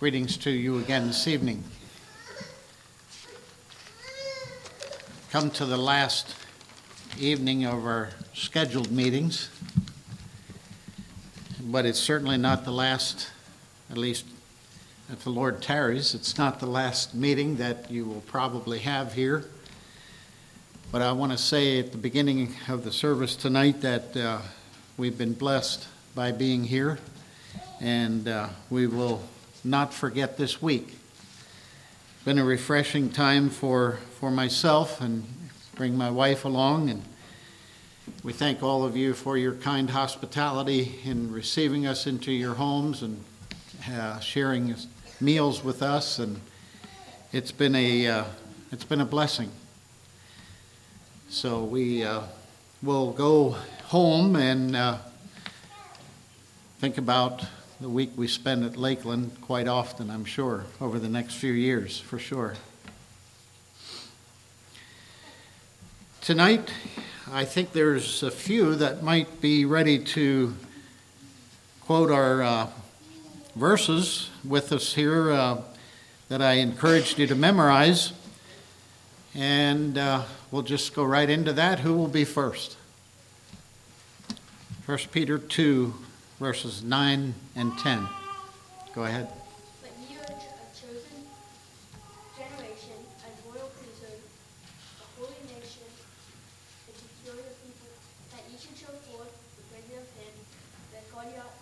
Greetings 0.00 0.36
to 0.36 0.50
you 0.52 0.78
again 0.78 1.08
this 1.08 1.26
evening. 1.26 1.64
Come 5.32 5.50
to 5.50 5.66
the 5.66 5.76
last 5.76 6.36
evening 7.18 7.64
of 7.64 7.84
our 7.84 8.10
scheduled 8.32 8.92
meetings, 8.92 9.48
but 11.60 11.84
it's 11.84 11.98
certainly 11.98 12.36
not 12.36 12.64
the 12.64 12.70
last, 12.70 13.30
at 13.90 13.98
least 13.98 14.24
if 15.10 15.24
the 15.24 15.30
Lord 15.30 15.60
tarries, 15.60 16.14
it's 16.14 16.38
not 16.38 16.60
the 16.60 16.68
last 16.68 17.16
meeting 17.16 17.56
that 17.56 17.90
you 17.90 18.04
will 18.04 18.22
probably 18.28 18.78
have 18.78 19.14
here. 19.14 19.46
But 20.92 21.02
I 21.02 21.10
want 21.10 21.32
to 21.32 21.38
say 21.38 21.80
at 21.80 21.90
the 21.90 21.98
beginning 21.98 22.54
of 22.68 22.84
the 22.84 22.92
service 22.92 23.34
tonight 23.34 23.80
that 23.80 24.16
uh, 24.16 24.38
we've 24.96 25.18
been 25.18 25.32
blessed 25.32 25.88
by 26.14 26.30
being 26.30 26.62
here, 26.62 27.00
and 27.80 28.28
uh, 28.28 28.50
we 28.70 28.86
will 28.86 29.24
not 29.68 29.92
forget 29.92 30.38
this 30.38 30.62
week. 30.62 30.88
It's 30.88 32.24
been 32.24 32.38
a 32.38 32.44
refreshing 32.44 33.10
time 33.10 33.50
for, 33.50 33.98
for 34.18 34.30
myself 34.30 35.00
and 35.00 35.24
bring 35.74 35.96
my 35.96 36.10
wife 36.10 36.44
along, 36.44 36.88
and 36.88 37.02
we 38.24 38.32
thank 38.32 38.62
all 38.62 38.84
of 38.84 38.96
you 38.96 39.12
for 39.12 39.36
your 39.36 39.52
kind 39.52 39.90
hospitality 39.90 41.00
in 41.04 41.30
receiving 41.30 41.86
us 41.86 42.06
into 42.06 42.32
your 42.32 42.54
homes 42.54 43.02
and 43.02 43.22
uh, 43.92 44.18
sharing 44.20 44.74
meals 45.20 45.62
with 45.62 45.82
us, 45.82 46.18
and 46.18 46.40
it's 47.32 47.52
been 47.52 47.74
a 47.74 48.06
uh, 48.06 48.24
it's 48.72 48.84
been 48.84 49.02
a 49.02 49.06
blessing. 49.06 49.50
So 51.28 51.62
we 51.62 52.04
uh, 52.04 52.22
will 52.82 53.12
go 53.12 53.56
home 53.84 54.34
and 54.36 54.74
uh, 54.74 54.98
think 56.80 56.96
about 56.96 57.44
the 57.80 57.88
week 57.88 58.10
we 58.16 58.26
spend 58.26 58.64
at 58.64 58.76
Lakeland 58.76 59.30
quite 59.40 59.68
often, 59.68 60.10
I'm 60.10 60.24
sure, 60.24 60.64
over 60.80 60.98
the 60.98 61.08
next 61.08 61.34
few 61.34 61.52
years, 61.52 62.00
for 62.00 62.18
sure. 62.18 62.54
Tonight, 66.20 66.72
I 67.30 67.44
think 67.44 67.72
there's 67.72 68.24
a 68.24 68.32
few 68.32 68.74
that 68.74 69.04
might 69.04 69.40
be 69.40 69.64
ready 69.64 70.00
to 70.00 70.56
quote 71.82 72.10
our 72.10 72.42
uh, 72.42 72.66
verses 73.54 74.28
with 74.44 74.72
us 74.72 74.94
here 74.94 75.30
uh, 75.30 75.60
that 76.28 76.42
I 76.42 76.54
encouraged 76.54 77.20
you 77.20 77.28
to 77.28 77.36
memorize. 77.36 78.12
And 79.36 79.96
uh, 79.96 80.24
we'll 80.50 80.62
just 80.62 80.94
go 80.96 81.04
right 81.04 81.30
into 81.30 81.52
that. 81.52 81.78
Who 81.78 81.94
will 81.94 82.08
be 82.08 82.24
first? 82.24 82.76
1 84.86 84.98
Peter 85.12 85.38
2, 85.38 85.94
verses 86.38 86.84
9 86.84 87.34
and 87.56 87.78
10. 87.78 88.06
Go 88.94 89.02
ahead. 89.04 89.26
But 89.82 89.90
ye 89.98 90.14
are 90.14 90.22
a 90.22 90.68
chosen 90.70 91.26
generation, 92.38 92.98
a 93.26 93.30
royal 93.42 93.66
priesthood, 93.74 94.22
a 95.02 95.06
holy 95.18 95.42
nation, 95.50 95.90
a 96.86 96.92
peculiar 96.94 97.50
people, 97.66 97.90
that 98.30 98.46
ye 98.46 98.54
should 98.54 98.78
show 98.78 98.94
forth 99.10 99.34
the 99.58 99.62
praises 99.66 99.98
of 99.98 100.06
him 100.14 100.34
that 100.94 101.02
called 101.10 101.26
you 101.26 101.42
out 101.42 101.58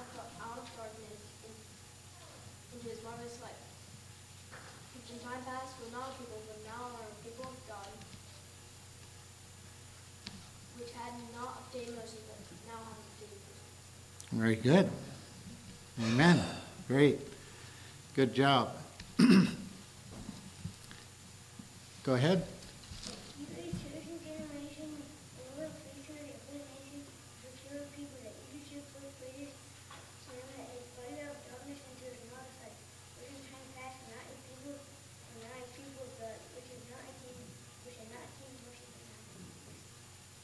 of, 0.00 0.08
out 0.48 0.58
of 0.64 0.66
darkness 0.80 1.20
into 2.72 2.88
his 2.88 3.04
marvelous 3.04 3.36
light. 3.44 3.60
Which 4.96 5.12
in 5.12 5.20
time 5.20 5.44
past 5.44 5.76
were 5.76 5.92
not 5.92 6.08
a 6.08 6.12
people, 6.16 6.40
but 6.48 6.56
now 6.64 6.88
are 6.96 7.04
a 7.04 7.16
people 7.20 7.52
of 7.52 7.60
God, 7.68 7.92
which 10.80 10.92
had 10.96 11.12
not 11.36 11.68
obtained 11.68 11.92
mercy, 12.00 12.24
but 12.24 12.40
now 12.64 12.80
have 12.80 12.96
obtained 12.96 13.36
mercy. 13.44 13.60
Very 14.50 14.62
good. 14.62 14.90
Amen. 16.02 16.42
Great. 16.88 17.20
Good 18.16 18.34
job. 18.34 18.72
Go 22.02 22.14
ahead. 22.14 22.42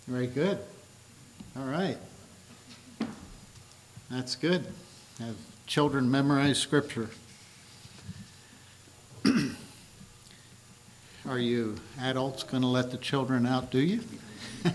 Very 0.06 0.28
good. 0.28 0.58
All 1.56 1.64
right. 1.64 1.98
That's 4.16 4.34
good. 4.34 4.66
Have 5.18 5.36
children 5.66 6.10
memorize 6.10 6.58
scripture. 6.58 7.10
Are 11.28 11.38
you 11.38 11.76
adults 12.00 12.42
going 12.42 12.62
to 12.62 12.66
let 12.66 12.90
the 12.90 12.96
children 12.96 13.44
out, 13.44 13.70
do 13.70 13.78
you? 13.78 14.00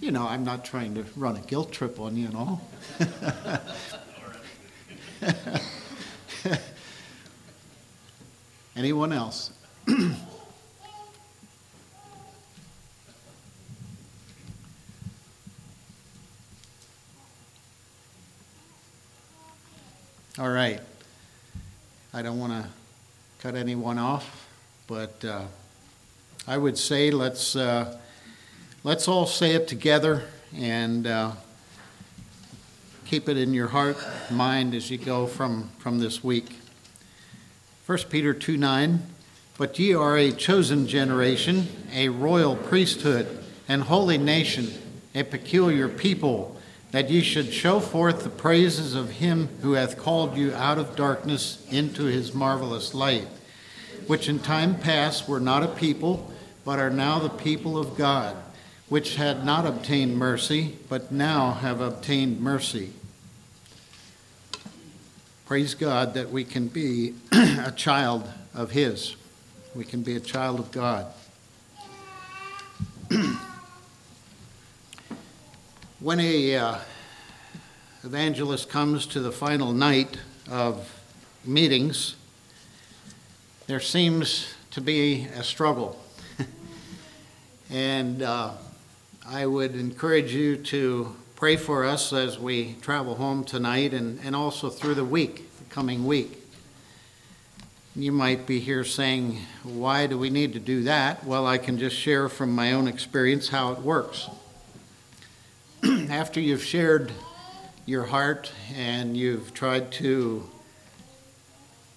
you 0.00 0.10
know, 0.10 0.26
I'm 0.26 0.42
not 0.42 0.64
trying 0.64 0.96
to 0.96 1.04
run 1.14 1.36
a 1.36 1.40
guilt 1.40 1.70
trip 1.70 2.00
on 2.00 2.16
you 2.16 2.26
and 2.26 2.36
all. 2.36 2.68
Anyone 8.74 9.12
else? 9.12 9.52
All 20.40 20.48
right. 20.48 20.80
I 22.14 22.22
don't 22.22 22.38
want 22.38 22.54
to 22.54 22.66
cut 23.40 23.54
anyone 23.54 23.98
off, 23.98 24.48
but 24.86 25.22
uh, 25.22 25.42
I 26.46 26.56
would 26.56 26.78
say 26.78 27.10
let's, 27.10 27.54
uh, 27.54 27.98
let's 28.82 29.06
all 29.06 29.26
say 29.26 29.50
it 29.50 29.68
together 29.68 30.22
and 30.56 31.06
uh, 31.06 31.32
keep 33.04 33.28
it 33.28 33.36
in 33.36 33.52
your 33.52 33.68
heart, 33.68 33.98
mind 34.30 34.74
as 34.74 34.90
you 34.90 34.96
go 34.96 35.26
from, 35.26 35.68
from 35.78 35.98
this 35.98 36.24
week. 36.24 36.56
1 37.84 37.98
Peter 38.08 38.32
2 38.32 38.56
9, 38.56 39.02
but 39.58 39.78
ye 39.78 39.92
are 39.92 40.16
a 40.16 40.32
chosen 40.32 40.86
generation, 40.86 41.68
a 41.92 42.08
royal 42.08 42.56
priesthood, 42.56 43.44
and 43.68 43.82
holy 43.82 44.16
nation, 44.16 44.72
a 45.14 45.22
peculiar 45.22 45.86
people 45.86 46.58
that 46.92 47.10
ye 47.10 47.20
should 47.20 47.52
show 47.52 47.78
forth 47.78 48.22
the 48.22 48.30
praises 48.30 48.94
of 48.94 49.10
him 49.10 49.48
who 49.62 49.72
hath 49.72 49.98
called 49.98 50.36
you 50.36 50.52
out 50.54 50.78
of 50.78 50.96
darkness 50.96 51.64
into 51.70 52.04
his 52.04 52.34
marvelous 52.34 52.94
light, 52.94 53.28
which 54.06 54.28
in 54.28 54.38
time 54.38 54.78
past 54.78 55.28
were 55.28 55.40
not 55.40 55.62
a 55.62 55.68
people, 55.68 56.32
but 56.64 56.78
are 56.78 56.90
now 56.90 57.18
the 57.18 57.28
people 57.28 57.78
of 57.78 57.96
God, 57.96 58.36
which 58.88 59.16
had 59.16 59.44
not 59.44 59.66
obtained 59.66 60.16
mercy, 60.16 60.76
but 60.88 61.12
now 61.12 61.52
have 61.52 61.80
obtained 61.80 62.40
mercy. 62.40 62.92
Praise 65.46 65.74
God 65.74 66.14
that 66.14 66.30
we 66.30 66.44
can 66.44 66.68
be 66.68 67.14
a 67.32 67.72
child 67.74 68.28
of 68.54 68.72
his. 68.72 69.16
We 69.74 69.84
can 69.84 70.02
be 70.02 70.16
a 70.16 70.20
child 70.20 70.58
of 70.58 70.70
God. 70.72 71.06
when 76.00 76.18
a 76.18 76.56
uh, 76.56 76.78
evangelist 78.04 78.70
comes 78.70 79.04
to 79.04 79.20
the 79.20 79.30
final 79.30 79.70
night 79.70 80.16
of 80.50 80.98
meetings, 81.44 82.16
there 83.66 83.80
seems 83.80 84.54
to 84.70 84.80
be 84.80 85.26
a 85.36 85.42
struggle. 85.42 86.02
and 87.70 88.22
uh, 88.22 88.52
I 89.28 89.44
would 89.44 89.74
encourage 89.74 90.32
you 90.32 90.56
to 90.56 91.14
pray 91.36 91.56
for 91.56 91.84
us 91.84 92.14
as 92.14 92.38
we 92.38 92.76
travel 92.80 93.16
home 93.16 93.44
tonight 93.44 93.92
and, 93.92 94.20
and 94.24 94.34
also 94.34 94.70
through 94.70 94.94
the 94.94 95.04
week, 95.04 95.54
the 95.58 95.64
coming 95.64 96.06
week. 96.06 96.38
You 97.94 98.12
might 98.12 98.46
be 98.46 98.58
here 98.58 98.84
saying, 98.84 99.40
Why 99.64 100.06
do 100.06 100.16
we 100.16 100.30
need 100.30 100.54
to 100.54 100.60
do 100.60 100.82
that? 100.84 101.26
Well, 101.26 101.46
I 101.46 101.58
can 101.58 101.76
just 101.76 101.96
share 101.96 102.30
from 102.30 102.54
my 102.54 102.72
own 102.72 102.88
experience 102.88 103.50
how 103.50 103.72
it 103.72 103.80
works. 103.80 104.30
After 106.10 106.40
you've 106.40 106.64
shared 106.64 107.12
your 107.86 108.02
heart 108.02 108.52
and 108.74 109.16
you've 109.16 109.54
tried 109.54 109.92
to 109.92 110.44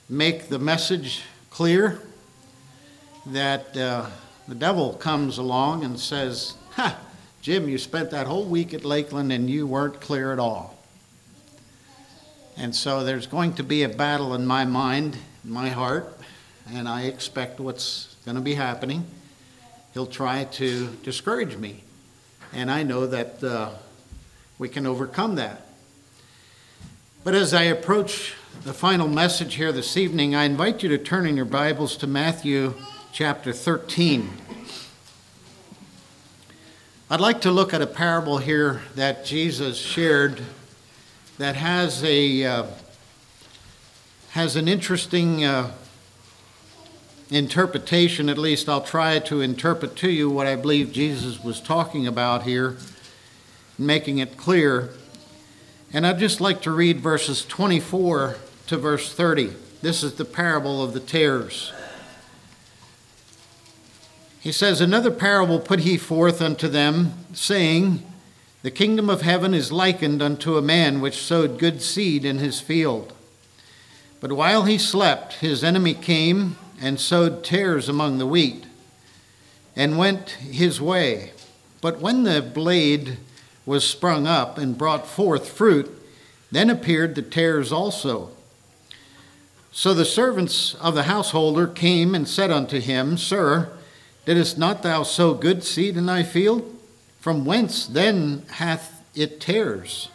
make 0.07 0.49
the 0.49 0.59
message 0.59 1.23
clear, 1.49 1.99
that 3.25 3.75
uh, 3.75 4.07
the 4.47 4.53
devil 4.53 4.93
comes 4.93 5.39
along 5.39 5.83
and 5.83 5.99
says, 5.99 6.53
Ha, 6.73 6.95
Jim, 7.41 7.67
you 7.67 7.79
spent 7.79 8.11
that 8.11 8.27
whole 8.27 8.45
week 8.45 8.75
at 8.75 8.85
Lakeland 8.85 9.33
and 9.33 9.49
you 9.49 9.65
weren't 9.65 9.99
clear 9.99 10.31
at 10.31 10.37
all. 10.37 10.77
And 12.55 12.75
so 12.75 13.03
there's 13.03 13.25
going 13.25 13.53
to 13.53 13.63
be 13.63 13.81
a 13.81 13.89
battle 13.89 14.35
in 14.35 14.45
my 14.45 14.63
mind, 14.63 15.17
in 15.43 15.49
my 15.49 15.69
heart, 15.69 16.19
and 16.71 16.87
I 16.87 17.05
expect 17.05 17.59
what's 17.59 18.15
going 18.25 18.35
to 18.35 18.41
be 18.41 18.53
happening. 18.53 19.05
He'll 19.95 20.05
try 20.05 20.43
to 20.43 20.89
discourage 21.01 21.57
me. 21.57 21.83
And 22.53 22.69
I 22.69 22.83
know 22.83 23.07
that 23.07 23.43
uh, 23.43 23.71
we 24.57 24.69
can 24.69 24.85
overcome 24.85 25.35
that. 25.35 25.67
But 27.23 27.35
as 27.35 27.53
I 27.53 27.63
approach 27.63 28.35
the 28.63 28.73
final 28.73 29.07
message 29.07 29.55
here 29.55 29.71
this 29.71 29.97
evening, 29.97 30.35
I 30.35 30.43
invite 30.43 30.83
you 30.83 30.89
to 30.89 30.97
turn 30.97 31.25
in 31.25 31.35
your 31.35 31.45
Bibles 31.45 31.97
to 31.97 32.07
Matthew 32.07 32.73
chapter 33.11 33.53
13. 33.53 34.29
I'd 37.09 37.21
like 37.21 37.41
to 37.41 37.51
look 37.51 37.73
at 37.73 37.81
a 37.81 37.87
parable 37.87 38.39
here 38.39 38.81
that 38.95 39.25
Jesus 39.25 39.77
shared 39.77 40.41
that 41.37 41.55
has 41.55 42.03
a 42.03 42.43
uh, 42.45 42.65
has 44.31 44.55
an 44.55 44.67
interesting 44.67 45.43
uh, 45.43 45.71
interpretation. 47.29 48.29
At 48.29 48.37
least 48.37 48.67
I'll 48.67 48.81
try 48.81 49.19
to 49.19 49.41
interpret 49.41 49.95
to 49.97 50.09
you 50.09 50.29
what 50.29 50.47
I 50.47 50.55
believe 50.55 50.91
Jesus 50.91 51.43
was 51.43 51.59
talking 51.59 52.07
about 52.07 52.43
here, 52.43 52.77
making 53.77 54.19
it 54.19 54.37
clear. 54.37 54.89
And 55.91 56.05
I'd 56.05 56.19
just 56.19 56.41
like 56.41 56.61
to 56.63 56.71
read 56.71 56.99
verses 56.99 57.45
24 57.45 58.37
to 58.67 58.77
verse 58.77 59.13
30. 59.13 59.53
This 59.81 60.03
is 60.03 60.15
the 60.15 60.25
parable 60.25 60.83
of 60.83 60.93
the 60.93 60.99
tares. 60.99 61.73
He 64.39 64.51
says, 64.51 64.81
Another 64.81 65.11
parable 65.11 65.59
put 65.59 65.81
he 65.81 65.97
forth 65.97 66.41
unto 66.41 66.67
them, 66.67 67.13
saying, 67.33 68.03
The 68.61 68.71
kingdom 68.71 69.09
of 69.09 69.21
heaven 69.21 69.53
is 69.53 69.71
likened 69.71 70.21
unto 70.21 70.57
a 70.57 70.61
man 70.61 70.99
which 70.99 71.21
sowed 71.21 71.59
good 71.59 71.81
seed 71.81 72.25
in 72.25 72.39
his 72.39 72.59
field. 72.59 73.13
But 74.19 74.33
while 74.33 74.63
he 74.63 74.77
slept, 74.77 75.35
his 75.35 75.63
enemy 75.63 75.93
came 75.93 76.57
and 76.81 76.99
sowed 76.99 77.43
tares 77.43 77.87
among 77.87 78.17
the 78.17 78.27
wheat, 78.27 78.65
and 79.75 79.97
went 79.97 80.31
his 80.31 80.81
way. 80.81 81.31
But 81.81 81.99
when 81.99 82.23
the 82.23 82.41
blade 82.41 83.17
was 83.65 83.87
sprung 83.87 84.27
up 84.27 84.57
and 84.57 84.77
brought 84.77 85.07
forth 85.07 85.49
fruit, 85.49 85.89
then 86.51 86.69
appeared 86.69 87.15
the 87.15 87.21
tares 87.21 87.71
also. 87.71 88.29
So 89.71 89.93
the 89.93 90.05
servants 90.05 90.75
of 90.75 90.93
the 90.93 91.03
householder 91.03 91.65
came 91.65 92.13
and 92.13 92.27
said 92.27 92.51
unto 92.51 92.79
him, 92.79 93.17
Sir, 93.17 93.71
didst 94.25 94.57
not 94.57 94.83
thou 94.83 95.03
sow 95.03 95.33
good 95.33 95.63
seed 95.63 95.97
in 95.97 96.05
thy 96.05 96.23
field? 96.23 96.69
From 97.19 97.45
whence 97.45 97.87
then 97.87 98.43
hath 98.51 99.01
it 99.15 99.39
tares? 99.41 100.09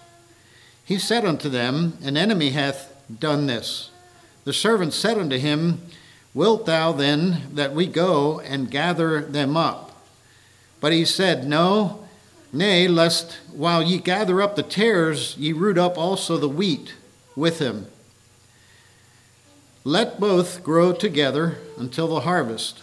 He 0.85 0.99
said 0.99 1.25
unto 1.25 1.49
them, 1.49 1.99
An 2.03 2.17
enemy 2.17 2.51
hath 2.51 2.95
done 3.19 3.47
this. 3.47 3.91
The 4.45 4.53
servants 4.53 4.97
said 4.97 5.19
unto 5.19 5.39
him, 5.39 5.83
Wilt 6.35 6.67
thou 6.67 6.93
then 6.93 7.43
that 7.55 7.75
we 7.75 7.87
go 7.87 8.41
and 8.41 8.71
gather 8.71 9.23
them 9.23 9.57
up? 9.57 10.01
But 10.81 10.93
he 10.93 11.05
said, 11.05 11.47
No, 11.47 12.08
Nay, 12.53 12.89
lest 12.89 13.39
while 13.53 13.83
ye 13.83 13.99
gather 13.99 14.41
up 14.41 14.57
the 14.57 14.63
tares, 14.63 15.37
ye 15.37 15.53
root 15.53 15.77
up 15.77 15.99
also 15.99 16.39
the 16.39 16.49
wheat 16.49 16.95
with 17.37 17.59
him. 17.59 17.87
Let 19.85 20.19
both 20.19 20.63
grow 20.63 20.93
together 20.93 21.59
until 21.77 22.09
the 22.09 22.21
harvest. 22.21 22.83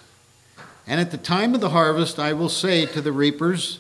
And 0.88 1.02
at 1.02 1.12
the 1.12 1.18
time 1.18 1.56
of 1.56 1.62
the 1.62 1.70
harvest, 1.70 2.20
I 2.20 2.34
will 2.34 2.50
say 2.50 2.86
to 2.86 3.02
the 3.02 3.12
reapers, 3.12 3.80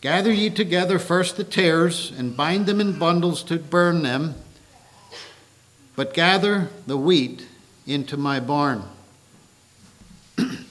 Gather 0.00 0.32
ye 0.32 0.48
together 0.48 0.98
first 0.98 1.36
the 1.36 1.44
tares, 1.44 2.12
and 2.16 2.36
bind 2.36 2.66
them 2.66 2.80
in 2.80 2.98
bundles 2.98 3.42
to 3.44 3.58
burn 3.58 4.02
them, 4.02 4.34
but 5.96 6.14
gather 6.14 6.68
the 6.86 6.96
wheat 6.96 7.46
into 7.86 8.16
my 8.16 8.38
barn. 8.38 8.84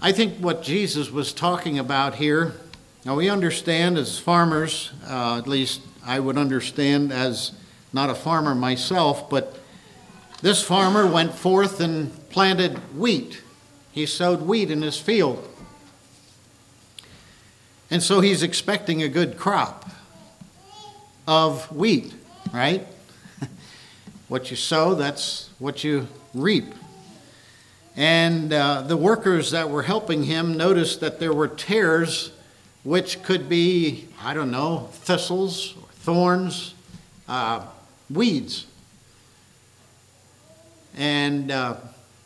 I 0.00 0.12
think 0.12 0.36
what 0.38 0.62
Jesus 0.62 1.10
was 1.10 1.32
talking 1.32 1.78
about 1.78 2.16
here, 2.16 2.52
now 3.06 3.16
we 3.16 3.30
understand 3.30 3.96
as 3.96 4.18
farmers, 4.18 4.92
uh, 5.08 5.38
at 5.38 5.48
least 5.48 5.80
I 6.04 6.20
would 6.20 6.36
understand 6.36 7.12
as 7.12 7.52
not 7.94 8.10
a 8.10 8.14
farmer 8.14 8.54
myself, 8.54 9.30
but 9.30 9.58
this 10.42 10.62
farmer 10.62 11.06
went 11.06 11.34
forth 11.34 11.80
and 11.80 12.12
planted 12.28 12.76
wheat. 12.94 13.42
He 13.90 14.04
sowed 14.04 14.42
wheat 14.42 14.70
in 14.70 14.82
his 14.82 15.00
field. 15.00 15.48
And 17.90 18.02
so 18.02 18.20
he's 18.20 18.42
expecting 18.42 19.02
a 19.02 19.08
good 19.08 19.38
crop 19.38 19.88
of 21.26 21.74
wheat, 21.74 22.12
right? 22.52 22.86
what 24.28 24.50
you 24.50 24.56
sow, 24.56 24.94
that's 24.94 25.48
what 25.58 25.82
you 25.82 26.06
reap. 26.34 26.66
And 27.96 28.52
uh, 28.52 28.82
the 28.82 28.96
workers 28.96 29.52
that 29.52 29.70
were 29.70 29.82
helping 29.82 30.24
him 30.24 30.56
noticed 30.56 31.00
that 31.00 31.18
there 31.18 31.32
were 31.32 31.48
tares, 31.48 32.30
which 32.84 33.22
could 33.22 33.48
be, 33.48 34.08
I 34.22 34.34
don't 34.34 34.50
know, 34.50 34.90
thistles, 34.92 35.74
or 35.80 35.88
thorns, 35.92 36.74
uh, 37.26 37.64
weeds. 38.10 38.66
And 40.94 41.50
uh, 41.50 41.76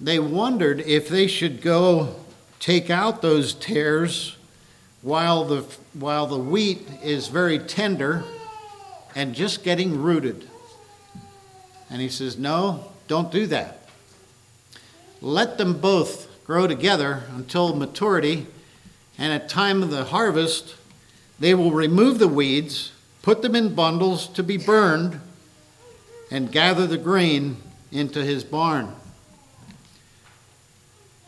they 0.01 0.19
wondered 0.19 0.81
if 0.81 1.09
they 1.09 1.29
should 1.29 1.63
go 1.63 2.17
take 2.59 2.91
out 2.91 3.23
those 3.23 3.55
tares 3.55 4.37
while 5.03 5.45
the, 5.45 5.61
while 5.95 6.27
the 6.27 6.39
wheat 6.39 6.87
is 7.03 7.29
very 7.29 7.59
tender 7.59 8.25
and 9.15 9.35
just 9.35 9.63
getting 9.63 10.03
rooted. 10.03 10.49
And 11.89 12.01
he 12.01 12.09
says, 12.09 12.39
No, 12.39 12.93
don't 13.09 13.33
do 13.33 13.47
that. 13.49 13.80
Let 15.21 15.59
them 15.59 15.81
both 15.81 16.29
grow 16.45 16.67
together 16.67 17.25
until 17.31 17.75
maturity, 17.75 18.47
and 19.19 19.33
at 19.33 19.49
time 19.49 19.83
of 19.83 19.91
the 19.91 20.05
harvest, 20.05 20.75
they 21.39 21.55
will 21.55 21.73
remove 21.73 22.19
the 22.19 22.29
weeds, 22.29 22.93
put 23.23 23.43
them 23.43 23.55
in 23.55 23.75
bundles 23.75 24.27
to 24.29 24.43
be 24.43 24.57
burned, 24.57 25.21
and 26.31 26.51
gather 26.51 26.87
the 26.87 26.99
grain 26.99 27.59
into 27.93 28.25
his 28.25 28.45
barn. 28.45 28.95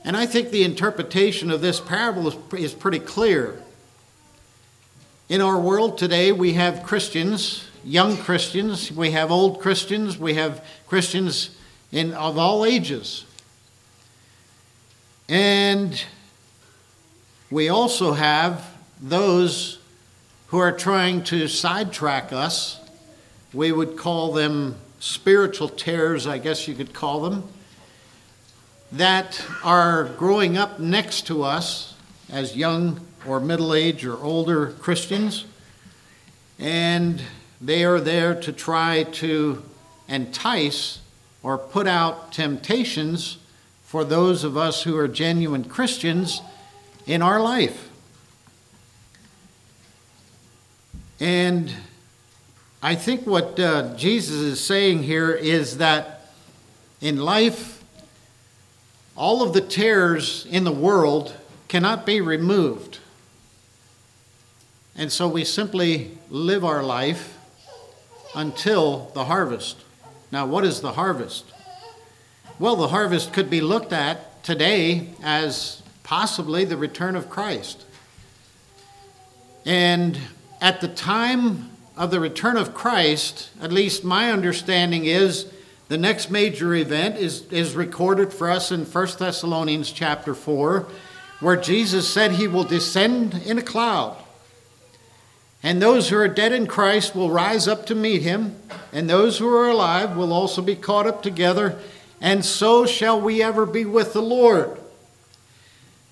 And 0.04 0.16
I 0.16 0.26
think 0.26 0.50
the 0.50 0.64
interpretation 0.64 1.50
of 1.50 1.60
this 1.60 1.80
parable 1.80 2.28
is, 2.28 2.36
is 2.54 2.74
pretty 2.74 2.98
clear. 2.98 3.62
In 5.28 5.40
our 5.40 5.58
world 5.58 5.96
today, 5.98 6.32
we 6.32 6.54
have 6.54 6.82
Christians, 6.82 7.68
young 7.84 8.16
Christians, 8.16 8.90
we 8.90 9.12
have 9.12 9.30
old 9.30 9.60
Christians, 9.60 10.18
we 10.18 10.34
have 10.34 10.64
Christians 10.86 11.50
in, 11.90 12.12
of 12.14 12.38
all 12.38 12.64
ages. 12.64 13.24
And 15.32 16.04
we 17.50 17.70
also 17.70 18.12
have 18.12 18.68
those 19.00 19.78
who 20.48 20.58
are 20.58 20.72
trying 20.72 21.24
to 21.24 21.48
sidetrack 21.48 22.34
us. 22.34 22.78
We 23.54 23.72
would 23.72 23.96
call 23.96 24.34
them 24.34 24.76
spiritual 25.00 25.70
tares, 25.70 26.26
I 26.26 26.36
guess 26.36 26.68
you 26.68 26.74
could 26.74 26.92
call 26.92 27.22
them, 27.22 27.48
that 28.92 29.42
are 29.64 30.04
growing 30.04 30.58
up 30.58 30.78
next 30.78 31.26
to 31.28 31.44
us 31.44 31.94
as 32.30 32.54
young 32.54 33.00
or 33.26 33.40
middle 33.40 33.72
aged 33.72 34.04
or 34.04 34.22
older 34.22 34.72
Christians. 34.72 35.46
And 36.58 37.22
they 37.58 37.86
are 37.86 38.00
there 38.00 38.38
to 38.38 38.52
try 38.52 39.04
to 39.04 39.62
entice 40.08 41.00
or 41.42 41.56
put 41.56 41.86
out 41.86 42.32
temptations 42.32 43.38
for 43.92 44.06
those 44.06 44.42
of 44.42 44.56
us 44.56 44.84
who 44.84 44.96
are 44.96 45.06
genuine 45.06 45.62
Christians 45.62 46.40
in 47.06 47.20
our 47.20 47.38
life. 47.38 47.90
And 51.20 51.70
I 52.82 52.94
think 52.94 53.26
what 53.26 53.60
uh, 53.60 53.94
Jesus 53.94 54.36
is 54.36 54.60
saying 54.64 55.02
here 55.02 55.30
is 55.30 55.76
that 55.76 56.22
in 57.02 57.18
life, 57.18 57.84
all 59.14 59.42
of 59.42 59.52
the 59.52 59.60
tares 59.60 60.46
in 60.46 60.64
the 60.64 60.72
world 60.72 61.34
cannot 61.68 62.06
be 62.06 62.22
removed. 62.22 62.98
And 64.96 65.12
so 65.12 65.28
we 65.28 65.44
simply 65.44 66.16
live 66.30 66.64
our 66.64 66.82
life 66.82 67.36
until 68.34 69.10
the 69.12 69.26
harvest. 69.26 69.84
Now, 70.30 70.46
what 70.46 70.64
is 70.64 70.80
the 70.80 70.92
harvest? 70.92 71.51
Well, 72.58 72.76
the 72.76 72.88
harvest 72.88 73.32
could 73.32 73.48
be 73.48 73.60
looked 73.60 73.92
at 73.92 74.44
today 74.44 75.08
as 75.22 75.82
possibly 76.02 76.64
the 76.64 76.76
return 76.76 77.16
of 77.16 77.30
Christ. 77.30 77.84
And 79.64 80.18
at 80.60 80.80
the 80.80 80.88
time 80.88 81.70
of 81.96 82.10
the 82.10 82.20
return 82.20 82.56
of 82.56 82.74
Christ, 82.74 83.50
at 83.60 83.72
least 83.72 84.04
my 84.04 84.30
understanding 84.30 85.06
is 85.06 85.50
the 85.88 85.96
next 85.96 86.30
major 86.30 86.74
event 86.74 87.16
is, 87.16 87.50
is 87.50 87.74
recorded 87.74 88.32
for 88.32 88.50
us 88.50 88.70
in 88.70 88.84
1 88.84 89.08
Thessalonians 89.18 89.90
chapter 89.90 90.34
4, 90.34 90.86
where 91.40 91.56
Jesus 91.56 92.08
said 92.08 92.32
he 92.32 92.48
will 92.48 92.64
descend 92.64 93.34
in 93.46 93.58
a 93.58 93.62
cloud. 93.62 94.16
And 95.62 95.80
those 95.80 96.08
who 96.08 96.16
are 96.16 96.28
dead 96.28 96.52
in 96.52 96.66
Christ 96.66 97.14
will 97.14 97.30
rise 97.30 97.66
up 97.66 97.86
to 97.86 97.94
meet 97.94 98.22
him, 98.22 98.56
and 98.92 99.08
those 99.08 99.38
who 99.38 99.48
are 99.48 99.68
alive 99.68 100.16
will 100.16 100.32
also 100.32 100.60
be 100.60 100.76
caught 100.76 101.06
up 101.06 101.22
together 101.22 101.78
and 102.22 102.44
so 102.44 102.86
shall 102.86 103.20
we 103.20 103.42
ever 103.42 103.66
be 103.66 103.84
with 103.84 104.12
the 104.12 104.22
Lord. 104.22 104.78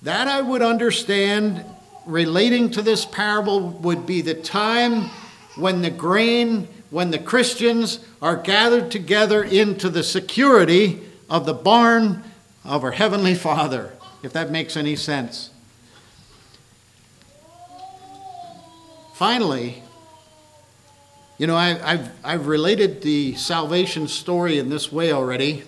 That 0.01 0.27
I 0.27 0.41
would 0.41 0.61
understand 0.61 1.63
relating 2.05 2.69
to 2.71 2.81
this 2.81 3.05
parable 3.05 3.69
would 3.69 4.05
be 4.05 4.21
the 4.21 4.33
time 4.33 5.09
when 5.55 5.81
the 5.81 5.89
grain, 5.89 6.67
when 6.89 7.11
the 7.11 7.19
Christians 7.19 7.99
are 8.21 8.35
gathered 8.35 8.91
together 8.91 9.41
into 9.41 9.89
the 9.89 10.03
security 10.03 11.01
of 11.29 11.45
the 11.45 11.53
barn 11.53 12.23
of 12.65 12.83
our 12.83 12.91
Heavenly 12.91 13.35
Father, 13.35 13.93
if 14.21 14.33
that 14.33 14.51
makes 14.51 14.75
any 14.75 14.97
sense. 14.97 15.49
Finally, 19.13 19.81
you 21.37 21.47
know, 21.47 21.55
I, 21.55 21.69
have 21.69 22.11
I've 22.23 22.47
related 22.47 23.01
the 23.01 23.35
salvation 23.35 24.07
story 24.09 24.59
in 24.59 24.69
this 24.69 24.91
way 24.91 25.13
already 25.13 25.63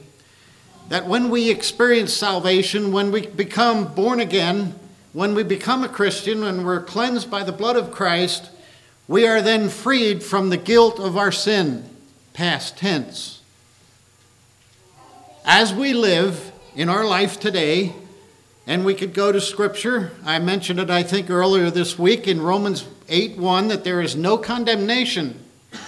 that 0.90 1.08
when 1.08 1.30
we 1.30 1.50
experience 1.50 2.14
salvation, 2.14 2.92
when 2.92 3.12
we 3.12 3.28
become 3.28 3.94
born 3.94 4.20
again, 4.20 4.76
when 5.14 5.36
we 5.36 5.44
become 5.44 5.84
a 5.84 5.90
Christian 5.90 6.44
and 6.44 6.66
we're 6.66 6.82
cleansed 6.82 7.30
by 7.30 7.44
the 7.44 7.52
blood 7.52 7.76
of 7.76 7.92
Christ, 7.92 8.50
we 9.08 9.28
are 9.28 9.42
then 9.42 9.70
freed 9.70 10.24
from 10.24 10.50
the 10.50 10.58
guilt 10.58 11.00
of 11.00 11.18
our 11.18 11.32
sin, 11.32 11.90
past 12.34 12.78
tense. 12.78 13.42
As 15.46 15.74
we 15.74 15.94
live 15.94 16.52
in 16.76 16.90
our 16.90 17.06
life 17.06 17.40
today, 17.40 17.94
and 18.66 18.86
we 18.86 18.94
could 18.94 19.14
go 19.14 19.32
to 19.32 19.42
Scripture. 19.42 20.12
I 20.26 20.40
mentioned 20.40 20.80
it, 20.80 20.90
I 20.90 21.04
think, 21.04 21.30
earlier 21.30 21.70
this 21.70 22.00
week 22.00 22.28
in 22.28 22.42
Romans 22.42 22.88
8 23.10 23.38
1 23.38 23.68
that 23.68 23.84
there 23.84 24.02
is 24.02 24.16
no 24.16 24.38
condemnation 24.38 25.44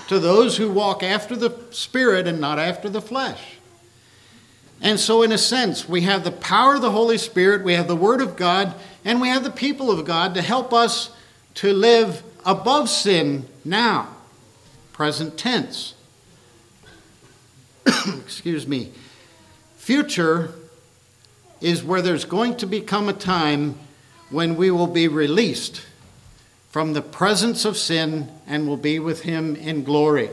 to 0.08 0.20
those 0.20 0.58
who 0.58 0.70
walk 0.70 1.04
after 1.04 1.36
the 1.36 1.58
Spirit 1.72 2.28
and 2.28 2.40
not 2.40 2.60
after 2.60 2.90
the 2.90 3.02
flesh. 3.02 3.55
And 4.86 5.00
so, 5.00 5.24
in 5.24 5.32
a 5.32 5.38
sense, 5.39 5.89
we 5.89 6.01
have 6.01 6.24
the 6.24 6.30
power 6.30 6.75
of 6.75 6.84
the 6.84 6.92
Holy 6.92 7.18
Spirit, 7.18 7.63
we 7.63 7.74
have 7.74 7.88
the 7.88 7.96
Word 7.96 8.22
of 8.22 8.36
God, 8.36 8.75
and 9.04 9.20
we 9.20 9.30
have 9.30 9.44
the 9.44 9.50
people 9.50 9.89
of 9.89 10.06
God 10.06 10.36
to 10.36 10.44
help 10.44 10.72
us 10.72 11.10
to 11.56 11.74
live 11.74 12.22
above 12.46 12.88
sin 12.88 13.48
now, 13.65 14.10
present 14.94 15.39
tense. 15.39 15.96
Excuse 17.88 18.68
me. 18.68 18.92
Future 19.75 20.54
is 21.62 21.84
where 21.84 22.04
there's 22.04 22.25
going 22.25 22.56
to 22.58 22.68
become 22.68 23.10
a 23.10 23.13
time 23.13 23.80
when 24.30 24.56
we 24.56 24.70
will 24.70 24.86
be 24.86 25.08
released 25.08 25.84
from 26.70 26.94
the 26.94 27.01
presence 27.01 27.65
of 27.65 27.75
sin 27.75 28.30
and 28.46 28.68
will 28.68 28.77
be 28.77 29.00
with 29.00 29.24
Him 29.24 29.56
in 29.56 29.84
glory. 29.84 30.30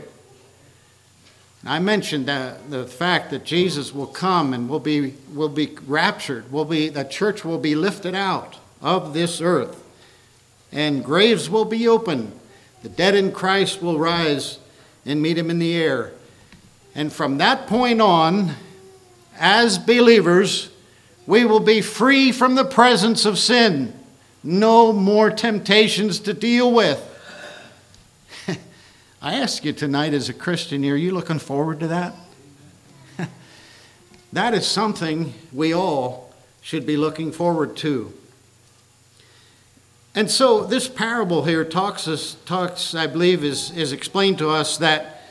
I 1.65 1.79
mentioned 1.79 2.25
that 2.25 2.69
the 2.69 2.85
fact 2.85 3.29
that 3.31 3.45
Jesus 3.45 3.93
will 3.93 4.07
come 4.07 4.53
and 4.53 4.67
will 4.67 4.81
be, 4.81 5.13
will 5.33 5.49
be 5.49 5.75
raptured, 5.87 6.51
will 6.51 6.65
be, 6.65 6.89
the 6.89 7.05
church 7.05 7.45
will 7.45 7.57
be 7.57 7.73
lifted 7.73 8.15
out 8.15 8.57
of 8.81 9.13
this 9.13 9.39
earth, 9.39 9.81
and 10.71 11.05
graves 11.05 11.49
will 11.49 11.63
be 11.63 11.87
opened. 11.87 12.37
The 12.81 12.89
dead 12.89 13.15
in 13.15 13.31
Christ 13.31 13.81
will 13.81 13.97
rise 13.97 14.59
and 15.05 15.21
meet 15.21 15.37
him 15.37 15.49
in 15.49 15.59
the 15.59 15.75
air. 15.75 16.11
And 16.95 17.11
from 17.13 17.37
that 17.37 17.67
point 17.67 18.01
on, 18.01 18.55
as 19.39 19.77
believers, 19.77 20.69
we 21.25 21.45
will 21.45 21.61
be 21.61 21.81
free 21.81 22.33
from 22.33 22.55
the 22.55 22.65
presence 22.65 23.25
of 23.25 23.39
sin. 23.39 23.97
No 24.43 24.91
more 24.91 25.31
temptations 25.31 26.19
to 26.19 26.33
deal 26.33 26.73
with. 26.73 27.09
I 29.25 29.35
ask 29.35 29.63
you 29.63 29.71
tonight 29.71 30.13
as 30.13 30.27
a 30.27 30.33
Christian, 30.33 30.83
are 30.83 30.97
you 30.97 31.11
looking 31.11 31.39
forward 31.39 31.79
to 31.79 31.87
that? 31.87 32.13
that 34.33 34.53
is 34.53 34.67
something 34.67 35.33
we 35.53 35.73
all 35.73 36.33
should 36.59 36.85
be 36.85 36.97
looking 36.97 37.31
forward 37.31 37.77
to. 37.77 38.11
And 40.13 40.29
so 40.29 40.65
this 40.65 40.89
parable 40.89 41.45
here 41.45 41.63
talks, 41.63 42.05
us, 42.05 42.35
talks 42.45 42.93
I 42.93 43.07
believe, 43.07 43.45
is, 43.45 43.71
is 43.71 43.93
explained 43.93 44.39
to 44.39 44.49
us 44.49 44.75
that 44.79 45.21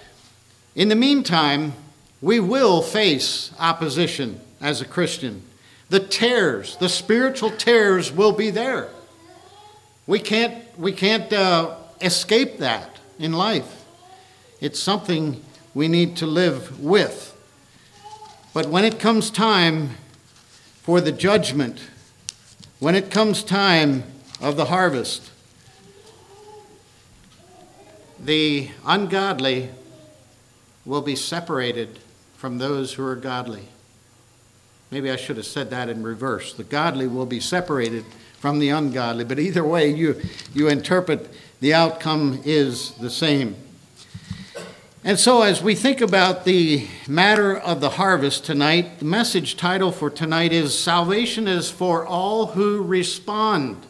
in 0.74 0.88
the 0.88 0.96
meantime, 0.96 1.74
we 2.22 2.40
will 2.40 2.80
face 2.80 3.52
opposition 3.58 4.40
as 4.62 4.80
a 4.80 4.86
Christian. 4.86 5.42
The 5.90 6.00
tares, 6.00 6.78
the 6.78 6.88
spiritual 6.88 7.50
tares 7.50 8.10
will 8.10 8.32
be 8.32 8.48
there. 8.48 8.88
We 10.06 10.18
can't, 10.18 10.64
we 10.78 10.92
can't 10.92 11.30
uh, 11.30 11.76
escape 12.00 12.56
that 12.56 12.98
in 13.18 13.34
life. 13.34 13.80
It's 14.62 14.78
something 14.78 15.42
we 15.74 15.88
need 15.88 16.16
to 16.18 16.26
live 16.26 16.80
with. 16.80 17.36
But 18.54 18.66
when 18.66 18.84
it 18.84 19.00
comes 19.00 19.28
time 19.28 19.96
for 20.82 21.00
the 21.00 21.10
judgment, 21.10 21.82
when 22.78 22.94
it 22.94 23.10
comes 23.10 23.42
time 23.42 24.04
of 24.40 24.54
the 24.56 24.66
harvest, 24.66 25.32
the 28.20 28.70
ungodly 28.86 29.70
will 30.86 31.02
be 31.02 31.16
separated 31.16 31.98
from 32.36 32.58
those 32.58 32.92
who 32.92 33.04
are 33.04 33.16
godly. 33.16 33.66
Maybe 34.92 35.10
I 35.10 35.16
should 35.16 35.38
have 35.38 35.46
said 35.46 35.70
that 35.70 35.88
in 35.88 36.04
reverse. 36.04 36.54
The 36.54 36.62
godly 36.62 37.08
will 37.08 37.26
be 37.26 37.40
separated 37.40 38.04
from 38.38 38.60
the 38.60 38.68
ungodly, 38.68 39.24
but 39.24 39.40
either 39.40 39.64
way 39.64 39.88
you, 39.88 40.20
you 40.54 40.68
interpret 40.68 41.28
the 41.58 41.74
outcome 41.74 42.40
is 42.44 42.92
the 42.92 43.10
same. 43.10 43.56
And 45.04 45.18
so, 45.18 45.42
as 45.42 45.60
we 45.60 45.74
think 45.74 46.00
about 46.00 46.44
the 46.44 46.86
matter 47.08 47.56
of 47.56 47.80
the 47.80 47.90
harvest 47.90 48.44
tonight, 48.44 49.00
the 49.00 49.04
message 49.04 49.56
title 49.56 49.90
for 49.90 50.08
tonight 50.08 50.52
is 50.52 50.78
Salvation 50.78 51.48
is 51.48 51.68
for 51.68 52.06
all 52.06 52.46
who 52.46 52.80
respond. 52.80 53.84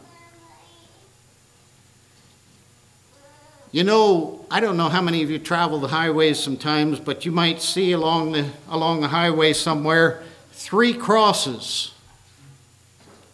You 3.71 3.83
know, 3.83 4.43
I 4.49 4.59
don't 4.59 4.75
know 4.75 4.89
how 4.89 5.03
many 5.03 5.21
of 5.21 5.29
you 5.29 5.37
travel 5.37 5.79
the 5.79 5.89
highways 5.89 6.39
sometimes, 6.39 6.99
but 6.99 7.25
you 7.25 7.31
might 7.31 7.61
see 7.61 7.91
along 7.91 8.31
the, 8.31 8.49
along 8.67 9.01
the 9.01 9.09
highway 9.09 9.53
somewhere 9.53 10.23
three 10.51 10.95
crosses. 10.95 11.93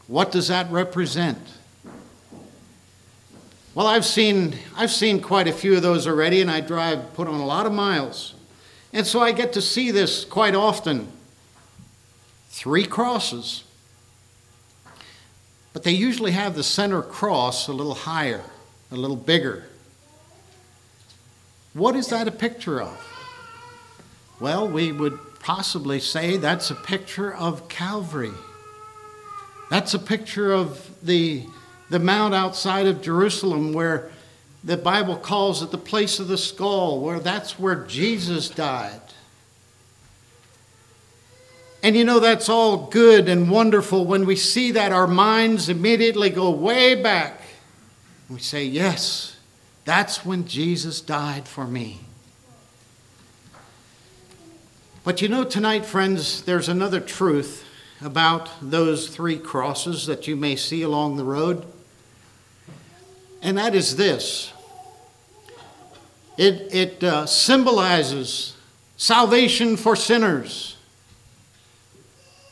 What 0.07 0.33
does 0.33 0.49
that 0.49 0.69
represent? 0.69 1.39
Well, 3.79 3.87
I've 3.87 4.03
seen, 4.03 4.57
I've 4.75 4.91
seen 4.91 5.21
quite 5.21 5.47
a 5.47 5.53
few 5.53 5.77
of 5.77 5.81
those 5.81 6.05
already, 6.05 6.41
and 6.41 6.51
I 6.51 6.59
drive, 6.59 7.13
put 7.13 7.29
on 7.29 7.39
a 7.39 7.45
lot 7.45 7.65
of 7.65 7.71
miles. 7.71 8.33
And 8.91 9.07
so 9.07 9.21
I 9.21 9.31
get 9.31 9.53
to 9.53 9.61
see 9.61 9.89
this 9.89 10.25
quite 10.25 10.53
often. 10.53 11.07
Three 12.49 12.83
crosses. 12.83 13.63
But 15.71 15.83
they 15.83 15.93
usually 15.93 16.31
have 16.31 16.55
the 16.55 16.63
center 16.63 17.01
cross 17.01 17.69
a 17.69 17.71
little 17.71 17.93
higher, 17.93 18.43
a 18.91 18.97
little 18.97 19.15
bigger. 19.15 19.63
What 21.73 21.95
is 21.95 22.07
that 22.07 22.27
a 22.27 22.31
picture 22.31 22.81
of? 22.81 23.01
Well, 24.41 24.67
we 24.67 24.91
would 24.91 25.17
possibly 25.39 26.01
say 26.01 26.35
that's 26.35 26.69
a 26.69 26.75
picture 26.75 27.33
of 27.33 27.69
Calvary. 27.69 28.33
That's 29.69 29.93
a 29.93 29.99
picture 29.99 30.51
of 30.51 30.89
the 31.01 31.45
the 31.89 31.99
mount 31.99 32.33
outside 32.33 32.87
of 32.87 33.01
Jerusalem 33.01 33.73
where 33.73 34.11
the 34.63 34.77
Bible 34.77 35.17
calls 35.17 35.63
it 35.63 35.71
the 35.71 35.77
place 35.77 36.19
of 36.19 36.27
the 36.27 36.37
skull, 36.37 36.99
where 36.99 37.19
that's 37.19 37.57
where 37.57 37.85
Jesus 37.85 38.49
died. 38.49 39.01
And 41.81 41.95
you 41.95 42.03
know, 42.03 42.19
that's 42.19 42.49
all 42.49 42.87
good 42.87 43.29
and 43.29 43.49
wonderful. 43.49 44.05
When 44.05 44.25
we 44.25 44.35
see 44.35 44.71
that, 44.73 44.91
our 44.91 45.07
minds 45.07 45.69
immediately 45.69 46.29
go 46.29 46.51
way 46.51 47.01
back. 47.01 47.41
We 48.29 48.39
say, 48.39 48.65
Yes, 48.65 49.37
that's 49.85 50.25
when 50.25 50.45
Jesus 50.45 50.99
died 50.99 51.47
for 51.47 51.65
me. 51.65 52.01
But 55.05 55.21
you 55.21 55.29
know, 55.29 55.45
tonight, 55.45 55.85
friends, 55.85 56.41
there's 56.43 56.67
another 56.67 56.99
truth 56.99 57.65
about 58.01 58.49
those 58.61 59.07
three 59.07 59.39
crosses 59.39 60.05
that 60.05 60.27
you 60.27 60.35
may 60.35 60.57
see 60.57 60.81
along 60.81 61.15
the 61.15 61.23
road 61.23 61.65
and 63.41 63.57
that 63.57 63.75
is 63.75 63.95
this 63.95 64.53
it, 66.39 66.73
it 66.73 67.03
uh, 67.03 67.25
symbolizes 67.25 68.55
salvation 68.95 69.75
for 69.75 69.93
sinners. 69.93 70.77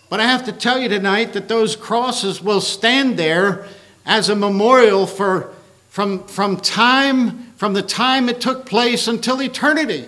But 0.10 0.20
I 0.20 0.24
have 0.24 0.46
to 0.46 0.52
tell 0.52 0.78
you 0.78 0.90
tonight 0.90 1.32
that 1.34 1.48
those 1.48 1.78
crosses 1.78 2.42
will 2.42 2.60
stand 2.60 3.18
there 3.18 3.66
as 4.06 4.28
a 4.28 4.36
memorial 4.36 5.08
for, 5.08 5.54
from, 5.90 6.26
from 6.28 6.58
time, 6.58 7.52
from 7.54 7.74
the 7.74 7.82
time 7.82 8.28
it 8.28 8.42
took 8.42 8.66
place 8.66 9.08
until 9.08 9.42
eternity. 9.42 10.08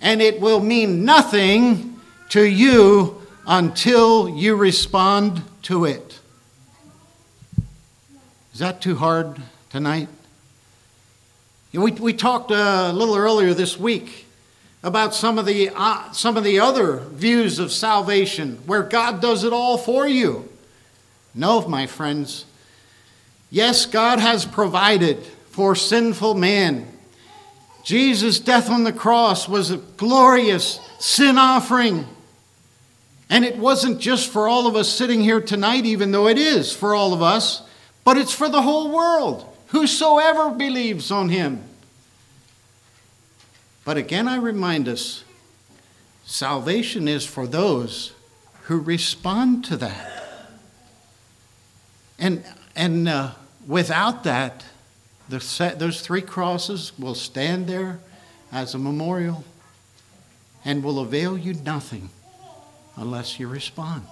And 0.00 0.22
it 0.22 0.40
will 0.40 0.60
mean 0.60 1.04
nothing 1.04 2.00
to 2.30 2.42
you 2.42 3.20
until 3.46 4.28
you 4.28 4.56
respond 4.56 5.42
to 5.62 5.84
it. 5.84 6.18
Is 8.56 8.60
that 8.60 8.80
too 8.80 8.96
hard 8.96 9.38
tonight? 9.68 10.08
We, 11.74 11.90
we 11.90 12.14
talked 12.14 12.50
a 12.50 12.90
little 12.90 13.14
earlier 13.14 13.52
this 13.52 13.78
week 13.78 14.24
about 14.82 15.14
some 15.14 15.38
of, 15.38 15.44
the, 15.44 15.68
uh, 15.74 16.10
some 16.12 16.38
of 16.38 16.44
the 16.44 16.58
other 16.60 17.00
views 17.00 17.58
of 17.58 17.70
salvation 17.70 18.56
where 18.64 18.82
God 18.82 19.20
does 19.20 19.44
it 19.44 19.52
all 19.52 19.76
for 19.76 20.08
you. 20.08 20.48
No, 21.34 21.68
my 21.68 21.86
friends. 21.86 22.46
Yes, 23.50 23.84
God 23.84 24.20
has 24.20 24.46
provided 24.46 25.22
for 25.50 25.76
sinful 25.76 26.32
man. 26.32 26.86
Jesus' 27.84 28.40
death 28.40 28.70
on 28.70 28.84
the 28.84 28.90
cross 28.90 29.46
was 29.46 29.70
a 29.70 29.76
glorious 29.76 30.80
sin 30.98 31.36
offering. 31.36 32.06
And 33.28 33.44
it 33.44 33.58
wasn't 33.58 34.00
just 34.00 34.32
for 34.32 34.48
all 34.48 34.66
of 34.66 34.76
us 34.76 34.88
sitting 34.88 35.20
here 35.20 35.42
tonight, 35.42 35.84
even 35.84 36.10
though 36.10 36.26
it 36.26 36.38
is 36.38 36.72
for 36.72 36.94
all 36.94 37.12
of 37.12 37.20
us, 37.20 37.60
but 38.06 38.16
it's 38.16 38.32
for 38.32 38.48
the 38.48 38.62
whole 38.62 38.92
world. 38.92 39.52
Whosoever 39.70 40.50
believes 40.50 41.10
on 41.10 41.28
him. 41.28 41.64
But 43.84 43.96
again, 43.96 44.28
I 44.28 44.36
remind 44.36 44.86
us 44.86 45.24
salvation 46.24 47.08
is 47.08 47.26
for 47.26 47.48
those 47.48 48.12
who 48.62 48.78
respond 48.78 49.64
to 49.64 49.76
that. 49.78 50.22
And, 52.16 52.44
and 52.76 53.08
uh, 53.08 53.32
without 53.66 54.22
that, 54.22 54.64
set, 55.40 55.80
those 55.80 56.00
three 56.00 56.22
crosses 56.22 56.96
will 56.96 57.16
stand 57.16 57.66
there 57.66 57.98
as 58.52 58.72
a 58.72 58.78
memorial 58.78 59.42
and 60.64 60.84
will 60.84 61.00
avail 61.00 61.36
you 61.36 61.54
nothing 61.54 62.10
unless 62.94 63.40
you 63.40 63.48
respond. 63.48 64.06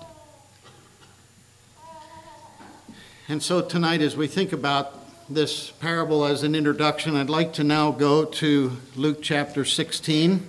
And 3.27 3.43
so 3.43 3.63
tonight, 3.63 4.03
as 4.03 4.19
we 4.19 4.27
think 4.27 4.53
about 4.53 5.01
this 5.31 5.71
parable 5.71 6.27
as 6.27 6.43
an 6.43 6.55
introduction, 6.55 7.17
I'd 7.17 7.31
like 7.31 7.55
to 7.55 7.65
now 7.65 7.91
go 7.91 8.27
to 8.27 8.77
Luke 8.97 9.21
chapter 9.23 9.65
16. 9.65 10.47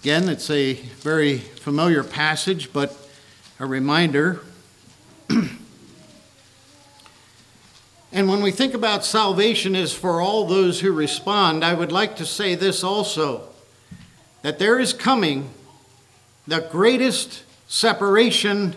Again, 0.00 0.30
it's 0.30 0.48
a 0.48 0.72
very 0.72 1.36
familiar 1.36 2.02
passage, 2.02 2.72
but 2.72 2.96
a 3.60 3.66
reminder. 3.66 4.40
and 5.28 5.50
when 8.10 8.40
we 8.40 8.50
think 8.50 8.72
about 8.72 9.04
salvation 9.04 9.76
is 9.76 9.92
for 9.92 10.22
all 10.22 10.46
those 10.46 10.80
who 10.80 10.90
respond, 10.90 11.62
I 11.62 11.74
would 11.74 11.92
like 11.92 12.16
to 12.16 12.24
say 12.24 12.54
this 12.54 12.82
also 12.82 13.46
that 14.40 14.58
there 14.58 14.78
is 14.78 14.94
coming 14.94 15.50
the 16.46 16.66
greatest 16.72 17.42
separation 17.66 18.74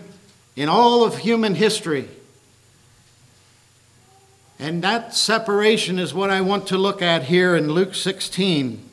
in 0.56 0.68
all 0.68 1.04
of 1.04 1.18
human 1.18 1.54
history. 1.54 2.08
And 4.58 4.82
that 4.82 5.14
separation 5.14 5.98
is 5.98 6.14
what 6.14 6.30
I 6.30 6.40
want 6.40 6.68
to 6.68 6.78
look 6.78 7.02
at 7.02 7.24
here 7.24 7.56
in 7.56 7.72
Luke 7.72 7.94
16 7.94 8.88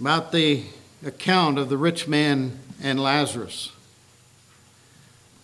about 0.00 0.32
the 0.32 0.64
account 1.04 1.58
of 1.58 1.68
the 1.68 1.76
rich 1.76 2.08
man 2.08 2.58
and 2.82 3.00
Lazarus. 3.00 3.72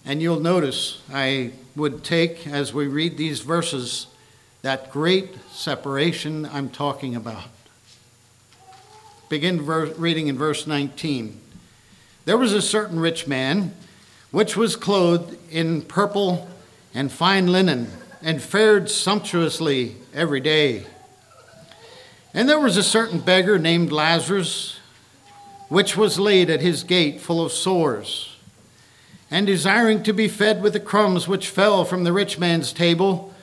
And 0.04 0.20
you'll 0.20 0.40
notice 0.40 1.00
I 1.12 1.52
would 1.76 2.04
take, 2.04 2.46
as 2.46 2.74
we 2.74 2.86
read 2.86 3.16
these 3.16 3.40
verses, 3.40 4.08
that 4.62 4.90
great 4.90 5.36
separation 5.50 6.46
I'm 6.46 6.70
talking 6.70 7.14
about. 7.14 7.44
Begin 9.28 9.64
reading 9.64 10.28
in 10.28 10.36
verse 10.36 10.66
19. 10.66 11.40
There 12.24 12.36
was 12.36 12.52
a 12.52 12.62
certain 12.62 13.00
rich 13.00 13.26
man 13.26 13.74
which 14.32 14.56
was 14.56 14.74
clothed 14.74 15.36
in 15.50 15.82
purple 15.82 16.48
and 16.94 17.12
fine 17.12 17.46
linen 17.46 17.86
and 18.22 18.42
fared 18.42 18.90
sumptuously 18.90 19.94
every 20.14 20.40
day. 20.40 20.84
And 22.34 22.48
there 22.48 22.58
was 22.58 22.78
a 22.78 22.82
certain 22.82 23.20
beggar 23.20 23.58
named 23.58 23.92
Lazarus, 23.92 24.78
which 25.68 25.96
was 25.96 26.18
laid 26.18 26.48
at 26.48 26.62
his 26.62 26.82
gate 26.82 27.20
full 27.20 27.44
of 27.44 27.52
sores, 27.52 28.36
and 29.30 29.46
desiring 29.46 30.02
to 30.02 30.14
be 30.14 30.28
fed 30.28 30.62
with 30.62 30.72
the 30.72 30.80
crumbs 30.80 31.28
which 31.28 31.48
fell 31.48 31.84
from 31.84 32.04
the 32.04 32.12
rich 32.12 32.38
man's 32.38 32.72
table. 32.72 33.34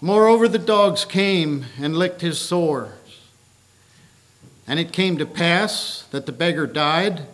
Moreover, 0.00 0.46
the 0.46 0.58
dogs 0.58 1.04
came 1.04 1.66
and 1.80 1.96
licked 1.96 2.20
his 2.20 2.38
sores. 2.38 2.92
And 4.68 4.78
it 4.78 4.92
came 4.92 5.16
to 5.18 5.26
pass 5.26 6.04
that 6.10 6.26
the 6.26 6.32
beggar 6.32 6.66
died 6.66 7.26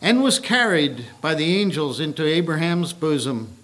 and 0.00 0.22
was 0.22 0.38
carried 0.38 1.06
by 1.20 1.34
the 1.34 1.60
angels 1.60 2.00
into 2.00 2.24
Abraham's 2.24 2.92
bosom. 2.92 3.56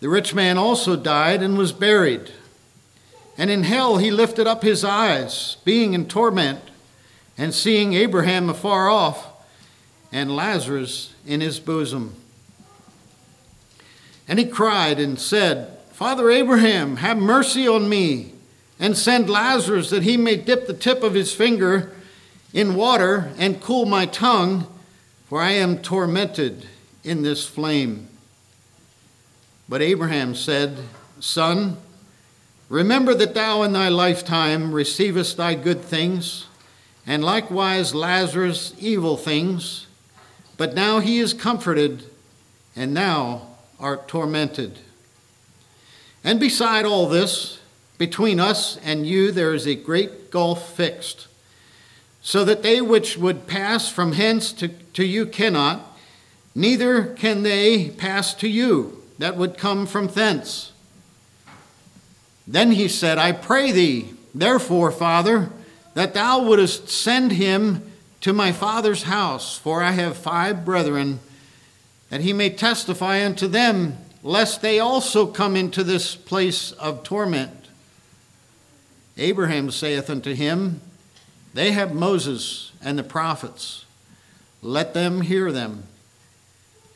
The 0.00 0.08
rich 0.08 0.34
man 0.34 0.58
also 0.58 0.96
died 0.96 1.42
and 1.42 1.56
was 1.56 1.72
buried. 1.72 2.30
And 3.38 3.50
in 3.50 3.62
hell 3.62 3.98
he 3.98 4.10
lifted 4.10 4.46
up 4.46 4.62
his 4.62 4.84
eyes, 4.84 5.56
being 5.64 5.94
in 5.94 6.06
torment, 6.06 6.60
and 7.38 7.54
seeing 7.54 7.92
Abraham 7.92 8.48
afar 8.48 8.88
off, 8.88 9.28
and 10.10 10.34
Lazarus 10.34 11.14
in 11.26 11.40
his 11.40 11.60
bosom. 11.60 12.14
And 14.28 14.38
he 14.38 14.46
cried 14.46 14.98
and 14.98 15.20
said, 15.20 15.78
Father 15.92 16.30
Abraham, 16.30 16.96
have 16.96 17.18
mercy 17.18 17.68
on 17.68 17.88
me, 17.88 18.32
and 18.78 18.96
send 18.96 19.30
Lazarus 19.30 19.90
that 19.90 20.02
he 20.02 20.16
may 20.16 20.36
dip 20.36 20.66
the 20.66 20.74
tip 20.74 21.02
of 21.02 21.14
his 21.14 21.34
finger 21.34 21.92
in 22.52 22.74
water 22.74 23.32
and 23.38 23.60
cool 23.60 23.86
my 23.86 24.06
tongue 24.06 24.66
for 25.28 25.42
I 25.42 25.52
am 25.52 25.78
tormented 25.78 26.66
in 27.02 27.22
this 27.22 27.46
flame. 27.46 28.08
But 29.68 29.82
Abraham 29.82 30.34
said, 30.34 30.78
Son, 31.18 31.76
remember 32.68 33.14
that 33.14 33.34
thou 33.34 33.62
in 33.62 33.72
thy 33.72 33.88
lifetime 33.88 34.72
receivest 34.72 35.36
thy 35.36 35.54
good 35.54 35.82
things, 35.82 36.46
and 37.06 37.24
likewise 37.24 37.94
Lazarus 37.94 38.74
evil 38.78 39.16
things, 39.16 39.86
but 40.56 40.74
now 40.74 41.00
he 41.00 41.18
is 41.18 41.34
comforted, 41.34 42.04
and 42.74 42.94
now 42.94 43.48
art 43.78 44.08
tormented. 44.08 44.78
And 46.22 46.38
beside 46.40 46.84
all 46.84 47.08
this, 47.08 47.60
between 47.98 48.38
us 48.38 48.78
and 48.84 49.06
you 49.06 49.32
there 49.32 49.54
is 49.54 49.66
a 49.66 49.74
great 49.74 50.30
gulf 50.30 50.76
fixed 50.76 51.28
so 52.26 52.44
that 52.44 52.64
they 52.64 52.80
which 52.80 53.16
would 53.16 53.46
pass 53.46 53.88
from 53.88 54.10
hence 54.10 54.52
to, 54.52 54.68
to 54.96 55.04
you 55.04 55.26
cannot, 55.26 55.96
neither 56.54 57.04
can 57.04 57.42
they 57.42 57.90
pass 57.90 58.34
to 58.34 58.48
you 58.48 59.02
that 59.18 59.36
would 59.36 59.56
come 59.56 59.86
from 59.86 60.08
thence. 60.08 60.72
Then 62.46 62.72
he 62.72 62.88
said, 62.88 63.18
I 63.18 63.32
pray 63.32 63.72
thee, 63.72 64.14
therefore, 64.34 64.90
Father, 64.90 65.50
that 65.94 66.14
thou 66.14 66.42
wouldest 66.42 66.88
send 66.88 67.32
him 67.32 67.92
to 68.22 68.32
my 68.32 68.52
father's 68.52 69.04
house, 69.04 69.58
for 69.58 69.82
I 69.82 69.92
have 69.92 70.16
five 70.16 70.64
brethren, 70.64 71.20
that 72.08 72.22
he 72.22 72.32
may 72.32 72.50
testify 72.50 73.24
unto 73.24 73.46
them, 73.46 73.98
lest 74.22 74.62
they 74.62 74.78
also 74.78 75.26
come 75.26 75.56
into 75.56 75.84
this 75.84 76.14
place 76.14 76.72
of 76.72 77.02
torment. 77.02 77.68
Abraham 79.18 79.70
saith 79.70 80.08
unto 80.08 80.34
him, 80.34 80.80
they 81.52 81.72
have 81.72 81.94
Moses 81.94 82.72
and 82.82 82.98
the 82.98 83.02
prophets. 83.02 83.85
Let 84.62 84.94
them 84.94 85.20
hear 85.20 85.52
them. 85.52 85.84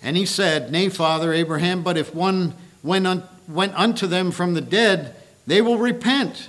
And 0.02 0.16
he 0.16 0.26
said, 0.26 0.72
Nay, 0.72 0.88
Father 0.88 1.32
Abraham, 1.32 1.82
but 1.82 1.96
if 1.96 2.14
one 2.14 2.54
went, 2.82 3.06
un- 3.06 3.22
went 3.48 3.74
unto 3.74 4.06
them 4.06 4.30
from 4.30 4.54
the 4.54 4.60
dead, 4.60 5.14
they 5.46 5.60
will 5.60 5.78
repent. 5.78 6.48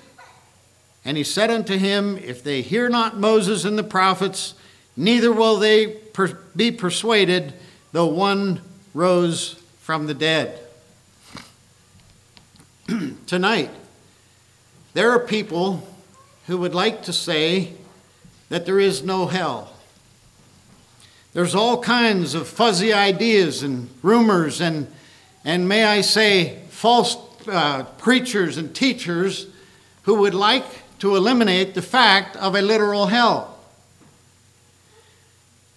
And 1.03 1.17
he 1.17 1.23
said 1.23 1.49
unto 1.49 1.77
him, 1.77 2.17
If 2.17 2.43
they 2.43 2.61
hear 2.61 2.87
not 2.89 3.17
Moses 3.17 3.65
and 3.65 3.77
the 3.77 3.83
prophets, 3.83 4.53
neither 4.95 5.31
will 5.31 5.57
they 5.57 5.87
per- 5.87 6.37
be 6.55 6.71
persuaded, 6.71 7.53
though 7.91 8.07
one 8.07 8.61
rose 8.93 9.53
from 9.79 10.07
the 10.07 10.13
dead. 10.13 10.59
Tonight, 13.25 13.71
there 14.93 15.11
are 15.11 15.19
people 15.19 15.87
who 16.47 16.57
would 16.57 16.75
like 16.75 17.03
to 17.03 17.13
say 17.13 17.73
that 18.49 18.65
there 18.65 18.79
is 18.79 19.03
no 19.03 19.25
hell. 19.25 19.73
There's 21.33 21.55
all 21.55 21.81
kinds 21.81 22.35
of 22.35 22.47
fuzzy 22.47 22.91
ideas 22.91 23.63
and 23.63 23.89
rumors, 24.03 24.59
and, 24.59 24.87
and 25.45 25.67
may 25.67 25.85
I 25.85 26.01
say, 26.01 26.59
false 26.69 27.15
uh, 27.47 27.83
preachers 27.97 28.57
and 28.57 28.75
teachers 28.75 29.47
who 30.03 30.15
would 30.15 30.33
like 30.33 30.65
to 30.99 31.15
eliminate 31.15 31.73
the 31.73 31.81
fact 31.81 32.35
of 32.35 32.53
a 32.53 32.61
literal 32.61 33.07
hell. 33.07 33.57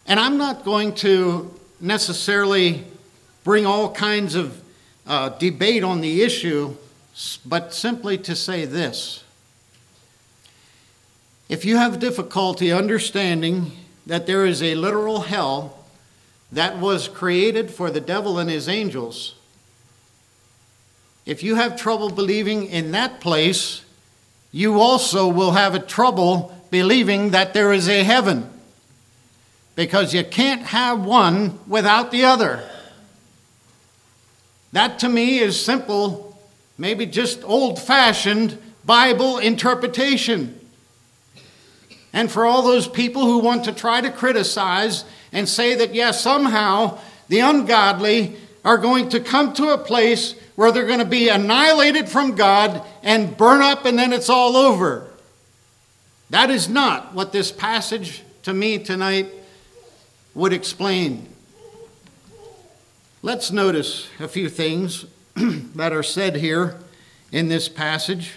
And 0.06 0.18
I'm 0.18 0.36
not 0.36 0.64
going 0.64 0.94
to 0.96 1.54
necessarily 1.80 2.84
bring 3.44 3.64
all 3.64 3.92
kinds 3.92 4.34
of 4.34 4.60
uh, 5.06 5.28
debate 5.28 5.84
on 5.84 6.00
the 6.00 6.22
issue, 6.22 6.76
but 7.46 7.72
simply 7.72 8.18
to 8.18 8.34
say 8.34 8.64
this. 8.64 9.22
If 11.48 11.64
you 11.64 11.76
have 11.76 12.00
difficulty 12.00 12.72
understanding 12.72 13.72
that 14.06 14.26
there 14.26 14.44
is 14.44 14.62
a 14.62 14.74
literal 14.74 15.22
hell 15.22 15.84
that 16.52 16.78
was 16.78 17.08
created 17.08 17.70
for 17.70 17.90
the 17.90 18.00
devil 18.00 18.38
and 18.38 18.48
his 18.48 18.68
angels, 18.68 19.34
if 21.26 21.42
you 21.42 21.54
have 21.54 21.76
trouble 21.76 22.10
believing 22.10 22.66
in 22.66 22.92
that 22.92 23.20
place, 23.20 23.82
you 24.52 24.80
also 24.80 25.26
will 25.26 25.52
have 25.52 25.74
a 25.74 25.78
trouble 25.78 26.54
believing 26.70 27.30
that 27.30 27.54
there 27.54 27.72
is 27.72 27.88
a 27.88 28.04
heaven. 28.04 28.48
Because 29.74 30.14
you 30.14 30.22
can't 30.22 30.62
have 30.62 31.04
one 31.04 31.58
without 31.66 32.10
the 32.10 32.24
other. 32.24 32.62
That 34.72 34.98
to 35.00 35.08
me 35.08 35.38
is 35.38 35.62
simple 35.62 36.34
maybe 36.76 37.06
just 37.06 37.42
old 37.44 37.80
fashioned 37.80 38.58
Bible 38.84 39.38
interpretation. 39.38 40.60
And 42.14 42.30
for 42.30 42.46
all 42.46 42.62
those 42.62 42.86
people 42.86 43.26
who 43.26 43.40
want 43.40 43.64
to 43.64 43.72
try 43.72 44.00
to 44.00 44.10
criticize 44.10 45.04
and 45.32 45.48
say 45.48 45.74
that, 45.74 45.94
yes, 45.94 46.22
somehow 46.22 47.00
the 47.26 47.40
ungodly 47.40 48.36
are 48.64 48.78
going 48.78 49.08
to 49.10 49.20
come 49.20 49.52
to 49.54 49.70
a 49.70 49.78
place 49.78 50.36
where 50.54 50.70
they're 50.70 50.86
going 50.86 51.00
to 51.00 51.04
be 51.04 51.28
annihilated 51.28 52.08
from 52.08 52.36
God 52.36 52.86
and 53.02 53.36
burn 53.36 53.60
up 53.60 53.84
and 53.84 53.98
then 53.98 54.12
it's 54.12 54.30
all 54.30 54.56
over. 54.56 55.10
That 56.30 56.50
is 56.50 56.68
not 56.68 57.14
what 57.14 57.32
this 57.32 57.50
passage 57.50 58.22
to 58.44 58.54
me 58.54 58.78
tonight 58.78 59.26
would 60.34 60.52
explain. 60.52 61.28
Let's 63.22 63.50
notice 63.50 64.08
a 64.20 64.28
few 64.28 64.48
things 64.48 65.06
that 65.34 65.92
are 65.92 66.04
said 66.04 66.36
here 66.36 66.78
in 67.32 67.48
this 67.48 67.68
passage. 67.68 68.34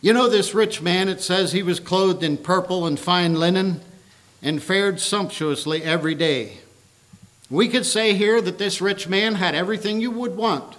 You 0.00 0.12
know, 0.12 0.28
this 0.28 0.54
rich 0.54 0.82
man, 0.82 1.08
it 1.08 1.20
says 1.20 1.52
he 1.52 1.62
was 1.62 1.80
clothed 1.80 2.22
in 2.22 2.36
purple 2.36 2.86
and 2.86 2.98
fine 2.98 3.34
linen 3.34 3.80
and 4.42 4.62
fared 4.62 5.00
sumptuously 5.00 5.82
every 5.82 6.14
day. 6.14 6.58
We 7.48 7.68
could 7.68 7.86
say 7.86 8.14
here 8.14 8.40
that 8.40 8.58
this 8.58 8.80
rich 8.80 9.08
man 9.08 9.36
had 9.36 9.54
everything 9.54 10.00
you 10.00 10.10
would 10.10 10.36
want, 10.36 10.76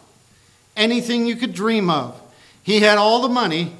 anything 0.75 1.25
you 1.25 1.35
could 1.35 1.53
dream 1.53 1.89
of. 1.89 2.21
He 2.61 2.81
had 2.81 2.97
all 2.97 3.21
the 3.21 3.29
money 3.29 3.75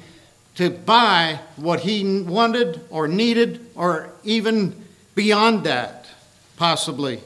to 0.56 0.70
buy 0.70 1.38
what 1.56 1.80
he 1.80 2.22
wanted 2.22 2.80
or 2.90 3.06
needed, 3.06 3.64
or 3.76 4.10
even 4.24 4.84
beyond 5.14 5.64
that, 5.64 6.06
possibly. 6.56 7.22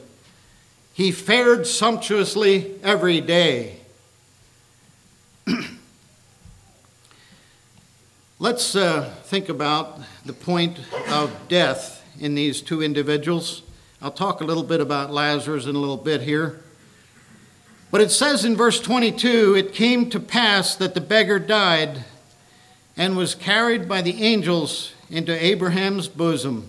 He 0.93 1.11
fared 1.11 1.65
sumptuously 1.65 2.79
every 2.83 3.21
day. 3.21 3.79
Let's 8.43 8.75
uh, 8.75 9.09
think 9.23 9.47
about 9.47 10.01
the 10.25 10.33
point 10.33 10.77
of 11.07 11.31
death 11.47 12.03
in 12.19 12.35
these 12.35 12.61
two 12.61 12.83
individuals. 12.83 13.61
I'll 14.01 14.11
talk 14.11 14.41
a 14.41 14.43
little 14.43 14.63
bit 14.63 14.81
about 14.81 15.13
Lazarus 15.13 15.65
in 15.65 15.77
a 15.77 15.79
little 15.79 15.95
bit 15.95 16.23
here. 16.23 16.59
But 17.89 18.01
it 18.01 18.11
says 18.11 18.43
in 18.43 18.57
verse 18.57 18.81
22 18.81 19.55
it 19.55 19.73
came 19.73 20.09
to 20.09 20.19
pass 20.19 20.75
that 20.75 20.93
the 20.93 20.99
beggar 20.99 21.39
died 21.39 22.03
and 22.97 23.15
was 23.15 23.33
carried 23.33 23.87
by 23.87 24.01
the 24.01 24.21
angels 24.21 24.91
into 25.09 25.31
Abraham's 25.41 26.09
bosom. 26.09 26.67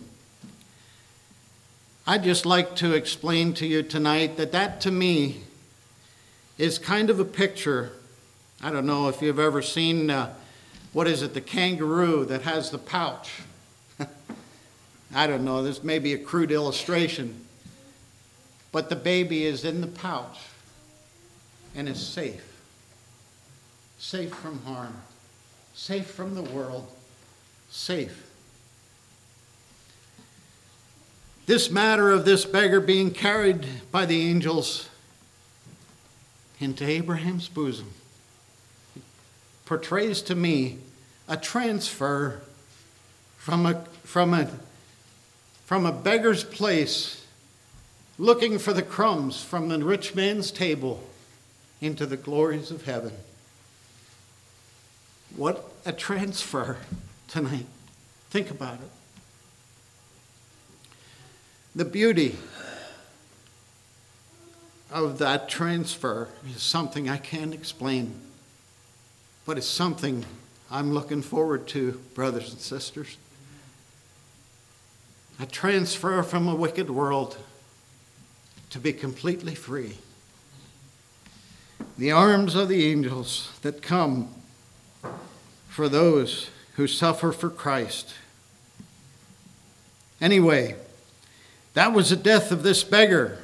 I'd 2.07 2.23
just 2.23 2.47
like 2.47 2.77
to 2.77 2.93
explain 2.93 3.53
to 3.55 3.67
you 3.67 3.83
tonight 3.83 4.37
that 4.37 4.53
that 4.53 4.81
to 4.83 4.93
me 4.93 5.41
is 6.57 6.79
kind 6.79 7.11
of 7.11 7.19
a 7.19 7.25
picture. 7.25 7.91
I 8.63 8.71
don't 8.71 8.87
know 8.87 9.09
if 9.09 9.21
you've 9.21 9.41
ever 9.41 9.61
seen. 9.61 10.09
Uh, 10.09 10.35
what 10.95 11.09
is 11.09 11.23
it, 11.23 11.35
the 11.35 11.41
kangaroo 11.41 12.25
that 12.25 12.43
has 12.43 12.71
the 12.71 12.79
pouch. 12.79 13.43
I 15.15 15.27
don't 15.27 15.45
know, 15.45 15.63
this 15.63 15.83
may 15.83 15.99
be 15.99 16.15
a 16.15 16.19
crude 16.19 16.53
illustration, 16.53 17.45
but 18.73 18.89
the 18.89 18.97
baby 18.97 19.45
is 19.45 19.65
in 19.65 19.81
the 19.81 19.89
pouch 19.89 20.39
and 21.75 21.89
is 21.89 22.01
safe. 22.01 22.63
Safe 23.99 24.33
from 24.33 24.63
harm, 24.63 24.95
safe 25.75 26.07
from 26.07 26.37
the 26.37 26.43
world, 26.43 26.87
safe. 27.71 28.31
This 31.47 31.71
matter 31.71 32.13
of 32.13 32.25
this 32.25 32.45
beggar 32.45 32.81
being 32.81 33.11
carried 33.11 33.67
by 33.91 34.07
the 34.07 34.23
angels 34.23 34.89
into 36.61 36.89
Abraham's 36.89 37.49
bosom 37.49 37.93
portrays 39.65 40.23
to 40.23 40.35
me 40.35 40.79
a 41.29 41.37
transfer 41.37 42.41
from 43.37 43.67
a, 43.67 43.85
from 44.03 44.35
a, 44.35 44.51
from 45.65 45.87
a 45.87 45.93
beggar's 45.93 46.45
place 46.45 47.27
looking 48.19 48.59
for 48.59 48.73
the 48.73 48.83
crumbs 48.83 49.43
from 49.43 49.69
the 49.69 49.79
rich 49.79 50.15
man's 50.15 50.51
table 50.51 51.03
into 51.81 52.07
the 52.07 52.17
glories 52.17 52.71
of 52.71 52.85
heaven. 52.85 53.13
What 55.37 55.69
a 55.85 55.93
transfer 55.93 56.79
tonight. 57.29 57.67
Think 58.31 58.51
about 58.51 58.75
it. 58.75 58.91
The 61.75 61.85
beauty 61.85 62.39
of 64.93 65.19
that 65.19 65.49
transfer 65.49 66.29
is 66.49 66.63
something 66.63 67.09
I 67.09 67.17
can't 67.17 67.53
explain. 67.53 68.21
But 69.47 69.59
it's 69.59 69.67
something 69.67 70.25
I'm 70.71 70.93
looking 70.93 71.23
forward 71.23 71.67
to, 71.69 72.01
brothers 72.15 72.51
and 72.51 72.61
sisters. 72.61 73.17
A 75.39 75.47
transfer 75.47 76.23
from 76.23 76.49
a 76.49 76.55
wicked 76.55 76.89
world 76.89 77.37
to 78.71 78.79
be 78.79 78.93
completely 78.93 79.55
free. 79.55 79.99
The 81.99 82.13
arms 82.13 82.55
of 82.55 82.69
the 82.69 82.87
angels 82.91 83.53
that 83.63 83.83
come 83.83 84.29
for 85.69 85.89
those 85.89 86.51
who 86.77 86.87
suffer 86.87 87.31
for 87.31 87.51
Christ. 87.51 88.15
Anyway, 90.21 90.77
that 91.75 91.93
was 91.93 92.11
the 92.11 92.17
death 92.17 92.51
of 92.51 92.63
this 92.63 92.83
beggar, 92.83 93.39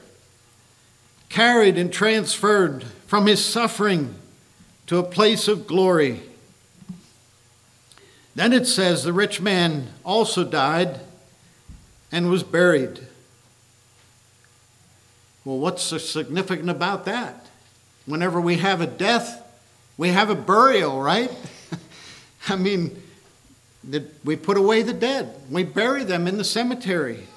carried 1.29 1.77
and 1.77 1.93
transferred 1.93 2.85
from 3.07 3.27
his 3.27 3.45
suffering 3.45 4.15
to 4.91 4.99
a 4.99 5.05
place 5.05 5.47
of 5.47 5.69
glory. 5.69 6.21
Then 8.35 8.53
it 8.53 8.67
says 8.67 9.05
the 9.05 9.13
rich 9.13 9.41
man 9.41 9.87
also 10.05 10.43
died 10.43 10.99
and 12.11 12.29
was 12.29 12.43
buried. 12.43 12.99
Well, 15.45 15.59
what's 15.59 15.85
so 15.85 15.99
significant 15.99 16.69
about 16.69 17.05
that? 17.05 17.47
Whenever 18.05 18.41
we 18.41 18.57
have 18.57 18.81
a 18.81 18.87
death, 18.89 19.47
we 19.97 20.09
have 20.09 20.29
a 20.29 20.35
burial, 20.35 21.01
right? 21.01 21.31
I 22.49 22.57
mean, 22.57 23.01
we 24.25 24.35
put 24.35 24.57
away 24.57 24.83
the 24.83 24.93
dead, 24.93 25.33
we 25.49 25.63
bury 25.63 26.03
them 26.03 26.27
in 26.27 26.37
the 26.37 26.43
cemetery. 26.43 27.29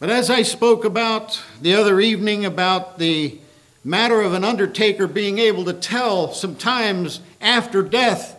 But 0.00 0.10
as 0.10 0.28
I 0.28 0.42
spoke 0.42 0.84
about 0.84 1.40
the 1.62 1.76
other 1.76 2.00
evening 2.00 2.44
about 2.44 2.98
the 2.98 3.39
matter 3.82 4.20
of 4.20 4.34
an 4.34 4.44
undertaker 4.44 5.06
being 5.06 5.38
able 5.38 5.64
to 5.64 5.72
tell 5.72 6.32
sometimes 6.32 7.20
after 7.40 7.82
death 7.82 8.36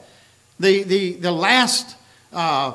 the, 0.60 0.84
the, 0.84 1.14
the 1.14 1.32
last, 1.32 1.96
uh, 2.32 2.74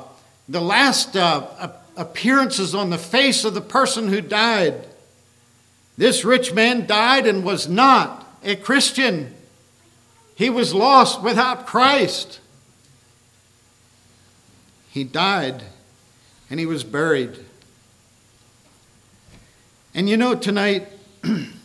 the 0.49 0.61
last 0.61 1.17
uh, 1.17 1.71
appearances 1.97 2.75
on 2.75 2.91
the 2.91 2.99
face 2.99 3.45
of 3.45 3.55
the 3.55 3.61
person 3.61 4.09
who 4.09 4.21
died. 4.21 4.87
This 5.97 6.25
rich 6.25 6.53
man 6.53 6.87
died 6.87 7.27
and 7.27 7.45
was 7.45 7.69
not 7.69 8.27
a 8.45 8.57
Christian. 8.57 9.35
He 10.35 10.51
was 10.51 10.75
lost 10.75 11.23
without 11.23 11.67
Christ. 11.67 12.41
He 14.91 15.05
died 15.05 15.63
and 16.51 16.61
he 16.61 16.67
was 16.67 16.85
buried. 16.85 17.39
And 19.95 20.09
you 20.11 20.17
know, 20.17 20.35
tonight, 20.35 20.89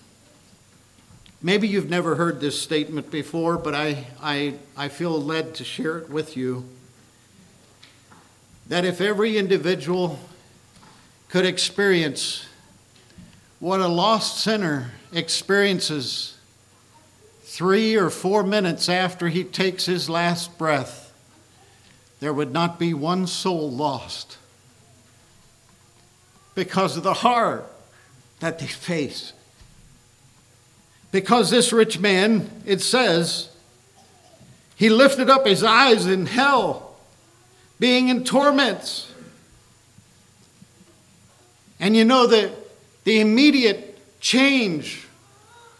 Maybe 1.43 1.67
you've 1.67 1.89
never 1.89 2.15
heard 2.15 2.39
this 2.39 2.61
statement 2.61 3.09
before, 3.09 3.57
but 3.57 3.73
I, 3.73 4.05
I, 4.21 4.53
I 4.77 4.89
feel 4.89 5.19
led 5.19 5.55
to 5.55 5.63
share 5.63 5.97
it 5.97 6.09
with 6.09 6.37
you. 6.37 6.65
That 8.67 8.85
if 8.85 9.01
every 9.01 9.37
individual 9.37 10.19
could 11.29 11.45
experience 11.45 12.45
what 13.59 13.79
a 13.79 13.87
lost 13.87 14.39
sinner 14.43 14.91
experiences 15.11 16.37
three 17.41 17.95
or 17.95 18.11
four 18.11 18.43
minutes 18.43 18.87
after 18.87 19.27
he 19.27 19.43
takes 19.43 19.87
his 19.87 20.09
last 20.09 20.59
breath, 20.59 21.11
there 22.19 22.33
would 22.33 22.53
not 22.53 22.77
be 22.77 22.93
one 22.93 23.25
soul 23.25 23.71
lost 23.71 24.37
because 26.53 26.97
of 26.97 27.03
the 27.03 27.15
horror 27.15 27.65
that 28.41 28.59
they 28.59 28.67
face. 28.67 29.33
Because 31.11 31.49
this 31.49 31.73
rich 31.73 31.99
man, 31.99 32.49
it 32.65 32.81
says, 32.81 33.49
he 34.75 34.89
lifted 34.89 35.29
up 35.29 35.45
his 35.45 35.63
eyes 35.63 36.07
in 36.07 36.25
hell, 36.25 36.95
being 37.79 38.07
in 38.07 38.23
torments. 38.23 39.11
And 41.79 41.95
you 41.95 42.05
know 42.05 42.27
that 42.27 42.51
the 43.03 43.19
immediate 43.19 44.19
change 44.21 45.07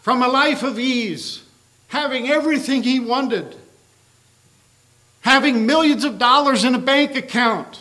from 0.02 0.22
a 0.22 0.28
life 0.28 0.62
of 0.62 0.78
ease, 0.78 1.42
having 1.88 2.28
everything 2.28 2.82
he 2.82 3.00
wanted, 3.00 3.56
having 5.22 5.64
millions 5.64 6.04
of 6.04 6.18
dollars 6.18 6.64
in 6.64 6.74
a 6.74 6.78
bank 6.78 7.16
account, 7.16 7.80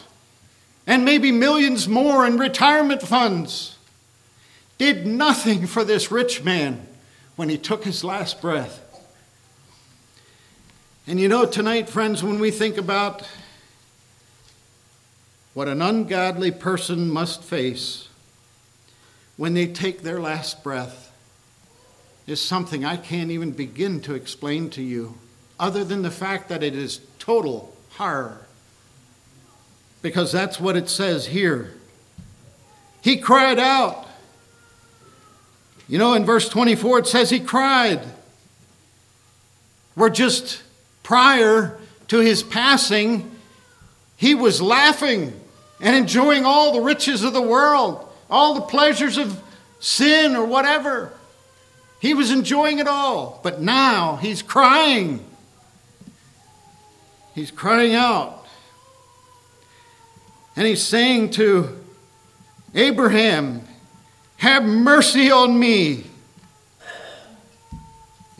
and 0.87 1.03
maybe 1.03 1.31
millions 1.31 1.87
more 1.87 2.25
in 2.25 2.37
retirement 2.37 3.01
funds, 3.01 3.77
did 4.77 5.05
nothing 5.05 5.67
for 5.67 5.83
this 5.83 6.11
rich 6.11 6.43
man 6.43 6.87
when 7.41 7.49
he 7.49 7.57
took 7.57 7.85
his 7.85 8.03
last 8.03 8.39
breath. 8.39 8.83
And 11.07 11.19
you 11.19 11.27
know, 11.27 11.47
tonight, 11.47 11.89
friends, 11.89 12.21
when 12.21 12.39
we 12.39 12.51
think 12.51 12.77
about 12.77 13.27
what 15.55 15.67
an 15.67 15.81
ungodly 15.81 16.51
person 16.51 17.09
must 17.09 17.43
face 17.43 18.09
when 19.37 19.55
they 19.55 19.65
take 19.65 20.03
their 20.03 20.19
last 20.19 20.63
breath 20.63 21.11
is 22.27 22.39
something 22.39 22.85
I 22.85 22.95
can't 22.95 23.31
even 23.31 23.49
begin 23.49 24.01
to 24.01 24.13
explain 24.13 24.69
to 24.69 24.83
you, 24.83 25.15
other 25.59 25.83
than 25.83 26.03
the 26.03 26.11
fact 26.11 26.47
that 26.49 26.61
it 26.61 26.75
is 26.75 27.01
total 27.17 27.75
horror. 27.93 28.45
Because 30.03 30.31
that's 30.31 30.59
what 30.59 30.77
it 30.77 30.89
says 30.89 31.25
here. 31.25 31.73
He 33.01 33.17
cried 33.17 33.57
out. 33.57 34.10
You 35.91 35.97
know, 35.97 36.13
in 36.13 36.23
verse 36.23 36.47
24, 36.47 36.99
it 36.99 37.07
says 37.07 37.29
he 37.29 37.41
cried. 37.41 38.01
We're 39.97 40.09
just 40.09 40.63
prior 41.03 41.77
to 42.07 42.19
his 42.19 42.43
passing, 42.43 43.29
he 44.15 44.33
was 44.33 44.61
laughing 44.61 45.37
and 45.81 45.93
enjoying 45.93 46.45
all 46.45 46.71
the 46.71 46.79
riches 46.79 47.25
of 47.25 47.33
the 47.33 47.41
world, 47.41 48.07
all 48.29 48.53
the 48.53 48.61
pleasures 48.61 49.17
of 49.17 49.37
sin 49.81 50.37
or 50.37 50.45
whatever. 50.45 51.11
He 51.99 52.13
was 52.13 52.31
enjoying 52.31 52.79
it 52.79 52.87
all. 52.87 53.41
But 53.43 53.59
now 53.59 54.15
he's 54.15 54.41
crying. 54.41 55.25
He's 57.35 57.51
crying 57.51 57.95
out. 57.95 58.45
And 60.55 60.65
he's 60.65 60.81
saying 60.81 61.31
to 61.31 61.83
Abraham, 62.73 63.67
Have 64.41 64.63
mercy 64.63 65.29
on 65.29 65.59
me. 65.59 66.03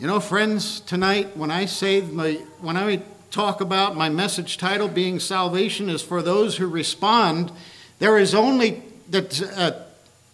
You 0.00 0.08
know, 0.08 0.18
friends, 0.18 0.80
tonight 0.80 1.36
when 1.36 1.52
I 1.52 1.66
say 1.66 2.00
my, 2.00 2.32
when 2.60 2.76
I 2.76 3.02
talk 3.30 3.60
about 3.60 3.94
my 3.94 4.08
message 4.08 4.58
title 4.58 4.88
being 4.88 5.20
salvation 5.20 5.88
is 5.88 6.02
for 6.02 6.20
those 6.20 6.56
who 6.56 6.66
respond, 6.66 7.52
there 8.00 8.18
is 8.18 8.34
only 8.34 8.82
that 9.10 9.40
uh, 9.56 9.78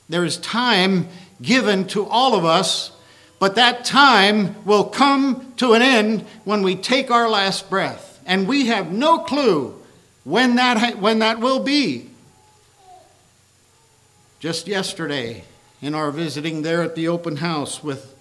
there 0.09 0.25
is 0.25 0.39
time 0.39 1.07
given 1.43 1.87
to 1.89 2.07
all 2.07 2.35
of 2.35 2.47
us, 2.47 2.91
but 3.39 3.55
that 3.57 3.85
time 3.85 4.65
will 4.65 4.85
come 4.85 5.53
to 5.59 5.75
an 5.75 5.83
end 5.83 6.23
when 6.45 6.63
we 6.63 6.77
take 6.77 7.11
our 7.11 7.29
last 7.29 7.69
breath, 7.69 8.23
and 8.25 8.49
we 8.49 8.69
have 8.69 8.91
no 8.91 9.19
clue 9.19 9.79
when 10.25 10.55
that 10.55 10.99
when 10.99 11.19
that 11.19 11.41
will 11.41 11.61
be. 11.61 12.09
Just 14.41 14.67
yesterday, 14.67 15.45
in 15.81 15.95
our 15.95 16.11
visiting 16.11 16.63
there 16.63 16.83
at 16.83 16.95
the 16.95 17.09
open 17.09 17.37
house 17.37 17.83
with 17.83 18.15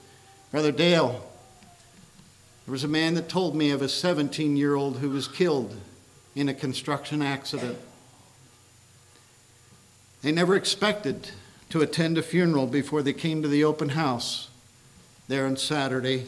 Brother 0.52 0.72
Dale, 0.72 1.24
there 2.66 2.72
was 2.72 2.84
a 2.84 2.90
man 2.90 3.14
that 3.16 3.30
told 3.30 3.56
me 3.56 3.72
of 3.72 3.82
a 3.82 3.90
17 3.90 4.58
year 4.58 4.76
old 4.76 4.98
who 4.98 5.10
was 5.10 5.28
killed 5.28 5.76
in 6.36 6.50
a 6.50 6.54
construction 6.54 7.22
accident. 7.22 7.78
They 10.22 10.32
never 10.32 10.56
expected 10.56 11.32
to 11.70 11.82
attend 11.82 12.18
a 12.18 12.22
funeral 12.22 12.68
before 12.68 13.02
they 13.02 13.14
came 13.14 13.42
to 13.42 13.48
the 13.48 13.64
open 13.64 13.90
house 13.90 14.50
there 15.28 15.46
on 15.46 15.58
Saturday. 15.58 16.28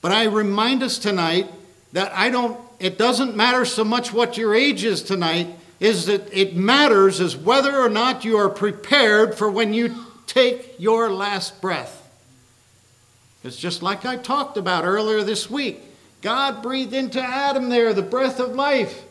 But 0.00 0.12
I 0.12 0.24
remind 0.24 0.82
us 0.82 0.98
tonight 0.98 1.50
that 1.92 2.12
I 2.14 2.30
don't, 2.30 2.58
it 2.78 2.98
doesn't 2.98 3.36
matter 3.36 3.64
so 3.64 3.84
much 3.84 4.12
what 4.12 4.36
your 4.36 4.54
age 4.54 4.84
is 4.84 5.02
tonight, 5.02 5.48
is 5.80 6.06
that 6.06 6.28
it 6.32 6.56
matters 6.56 7.20
is 7.20 7.36
whether 7.36 7.76
or 7.76 7.88
not 7.88 8.24
you 8.24 8.36
are 8.36 8.48
prepared 8.48 9.36
for 9.36 9.50
when 9.50 9.72
you 9.72 9.94
take 10.26 10.74
your 10.78 11.10
last 11.10 11.60
breath. 11.60 11.94
It's 13.44 13.56
just 13.56 13.82
like 13.82 14.04
I 14.04 14.16
talked 14.16 14.56
about 14.56 14.84
earlier 14.84 15.22
this 15.22 15.48
week. 15.48 15.80
God 16.20 16.62
breathed 16.62 16.92
into 16.92 17.20
Adam 17.20 17.68
there 17.68 17.94
the 17.94 18.02
breath 18.02 18.40
of 18.40 18.54
life. 18.54 19.04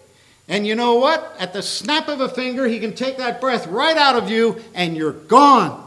And 0.50 0.68
you 0.68 0.76
know 0.76 0.96
what? 0.96 1.36
At 1.40 1.54
the 1.54 1.62
snap 1.62 2.08
of 2.08 2.22
a 2.22 2.30
finger, 2.30 2.68
he 2.68 2.80
can 2.80 2.94
take 2.94 3.18
that 3.18 3.42
breath 3.42 3.68
right 3.68 3.98
out 3.98 4.16
of 4.16 4.30
you 4.30 4.62
and 4.74 4.96
you're 4.96 5.14
gone. 5.14 5.86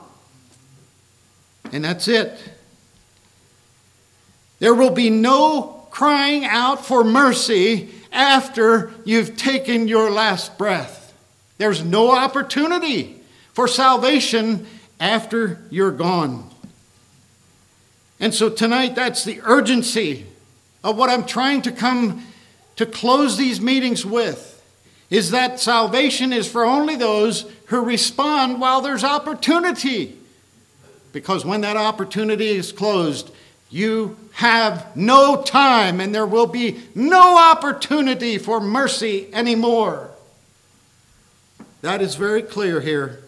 And 1.73 1.85
that's 1.85 2.09
it. 2.09 2.39
There 4.59 4.75
will 4.75 4.91
be 4.91 5.11
no 5.11 5.87
crying 5.91 6.45
out 6.45 6.85
for 6.85 7.05
mercy 7.05 7.91
after 8.13 8.93
you've 9.05 9.37
taken 9.37 9.89
your 9.89 10.11
last 10.11 10.59
breath. 10.59 11.15
There's 11.59 11.85
no 11.85 12.11
opportunity 12.11 13.21
for 13.53 13.69
salvation 13.69 14.67
after 14.99 15.61
you're 15.71 15.91
gone. 15.91 16.49
And 18.19 18.35
so 18.35 18.51
tonight, 18.51 18.95
that's 18.95 19.25
the 19.25 19.41
urgency 19.45 20.27
of 20.85 20.97
what 20.97 21.11
I'm 21.11 21.25
trying 21.25 21.63
to 21.63 21.73
come 21.73 22.27
to 22.77 22.87
close 22.87 23.37
these 23.37 23.61
meetings 23.61 24.05
with 24.05 24.47
is 25.11 25.33
that 25.33 25.59
salvation 25.59 26.33
is 26.33 26.49
for 26.49 26.65
only 26.65 26.97
those 26.97 27.51
who 27.67 27.85
respond 27.85 28.61
while 28.61 28.81
there's 28.81 29.05
opportunity. 29.05 30.17
Because 31.13 31.45
when 31.45 31.63
that 31.63 31.77
opportunity 31.77 32.51
is 32.51 32.73
closed, 32.73 33.31
you 33.71 34.17
have 34.33 34.97
no 34.97 35.43
time 35.43 36.01
and 36.01 36.13
there 36.15 36.27
will 36.27 36.47
be 36.47 36.81
no 36.95 37.39
opportunity 37.39 38.37
for 38.37 38.61
mercy 38.61 39.29
anymore. 39.33 40.11
That 41.83 42.03
is 42.03 42.17
very 42.17 42.43
clear 42.43 42.81
here. 42.81 43.21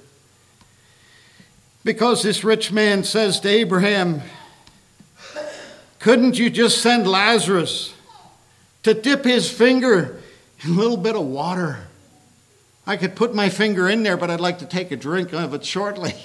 Because 1.84 2.22
this 2.22 2.44
rich 2.44 2.72
man 2.72 3.04
says 3.04 3.40
to 3.40 3.48
Abraham, 3.48 4.22
couldn't 6.00 6.38
you 6.38 6.50
just 6.50 6.82
send 6.82 7.06
Lazarus 7.06 7.94
to 8.82 8.94
dip 8.94 9.24
his 9.24 9.50
finger 9.50 10.20
in 10.64 10.70
a 10.70 10.74
little 10.74 10.96
bit 10.96 11.14
of 11.14 11.24
water? 11.24 11.86
I 12.84 12.96
could 12.96 13.14
put 13.14 13.32
my 13.32 13.48
finger 13.48 13.88
in 13.88 14.02
there, 14.02 14.16
but 14.16 14.28
I'd 14.28 14.40
like 14.40 14.58
to 14.58 14.66
take 14.66 14.90
a 14.90 14.96
drink 14.96 15.32
of 15.32 15.54
it 15.54 15.64
shortly. 15.64 16.14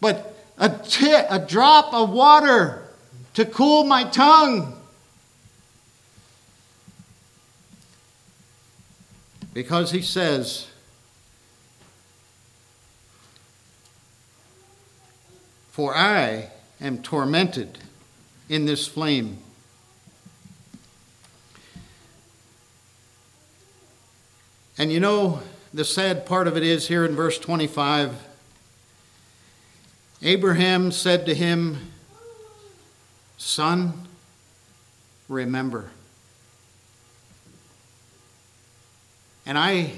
But 0.00 0.36
a, 0.56 0.68
t- 0.68 1.12
a 1.12 1.40
drop 1.40 1.92
of 1.92 2.10
water 2.10 2.87
to 3.38 3.44
cool 3.44 3.84
my 3.84 4.02
tongue. 4.02 4.76
Because 9.54 9.92
he 9.92 10.02
says, 10.02 10.66
For 15.70 15.94
I 15.94 16.50
am 16.80 17.00
tormented 17.00 17.78
in 18.48 18.64
this 18.64 18.88
flame. 18.88 19.38
And 24.76 24.90
you 24.90 24.98
know, 24.98 25.42
the 25.72 25.84
sad 25.84 26.26
part 26.26 26.48
of 26.48 26.56
it 26.56 26.64
is 26.64 26.88
here 26.88 27.04
in 27.04 27.14
verse 27.14 27.38
25 27.38 28.20
Abraham 30.22 30.90
said 30.90 31.24
to 31.26 31.34
him, 31.36 31.92
Son, 33.38 34.06
remember. 35.28 35.90
And 39.46 39.56
I, 39.56 39.92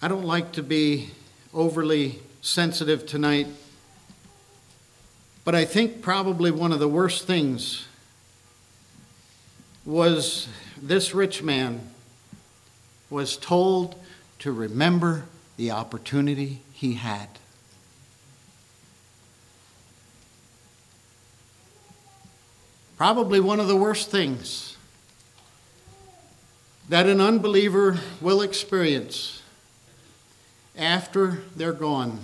I 0.00 0.06
don't 0.06 0.24
like 0.24 0.52
to 0.52 0.62
be 0.62 1.10
overly 1.52 2.20
sensitive 2.40 3.06
tonight 3.06 3.48
but 5.44 5.54
I 5.54 5.64
think 5.64 6.02
probably 6.02 6.50
one 6.50 6.70
of 6.70 6.78
the 6.78 6.88
worst 6.88 7.26
things 7.26 7.86
was 9.84 10.48
this 10.80 11.14
rich 11.14 11.42
man 11.42 11.80
was 13.08 13.36
told 13.36 13.96
to 14.40 14.52
remember 14.52 15.24
the 15.56 15.70
opportunity 15.70 16.60
he 16.72 16.94
had. 16.94 17.28
Probably 23.00 23.40
one 23.40 23.60
of 23.60 23.66
the 23.66 23.76
worst 23.76 24.10
things 24.10 24.76
that 26.90 27.06
an 27.06 27.18
unbeliever 27.18 27.98
will 28.20 28.42
experience 28.42 29.40
after 30.76 31.38
they're 31.56 31.72
gone 31.72 32.20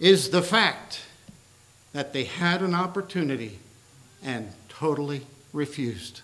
is 0.00 0.30
the 0.30 0.40
fact 0.40 1.04
that 1.92 2.14
they 2.14 2.24
had 2.24 2.62
an 2.62 2.74
opportunity 2.74 3.58
and 4.24 4.50
totally 4.70 5.26
refused. 5.52 6.22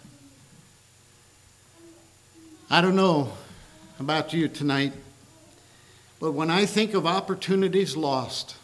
I 2.70 2.81
don't 2.81 2.96
know 2.96 3.35
about 4.01 4.33
you 4.33 4.48
tonight, 4.48 4.94
but 6.18 6.33
when 6.33 6.51
I 6.51 6.64
think 6.64 6.94
of 6.94 7.05
opportunities 7.07 7.98
lost, 7.98 8.57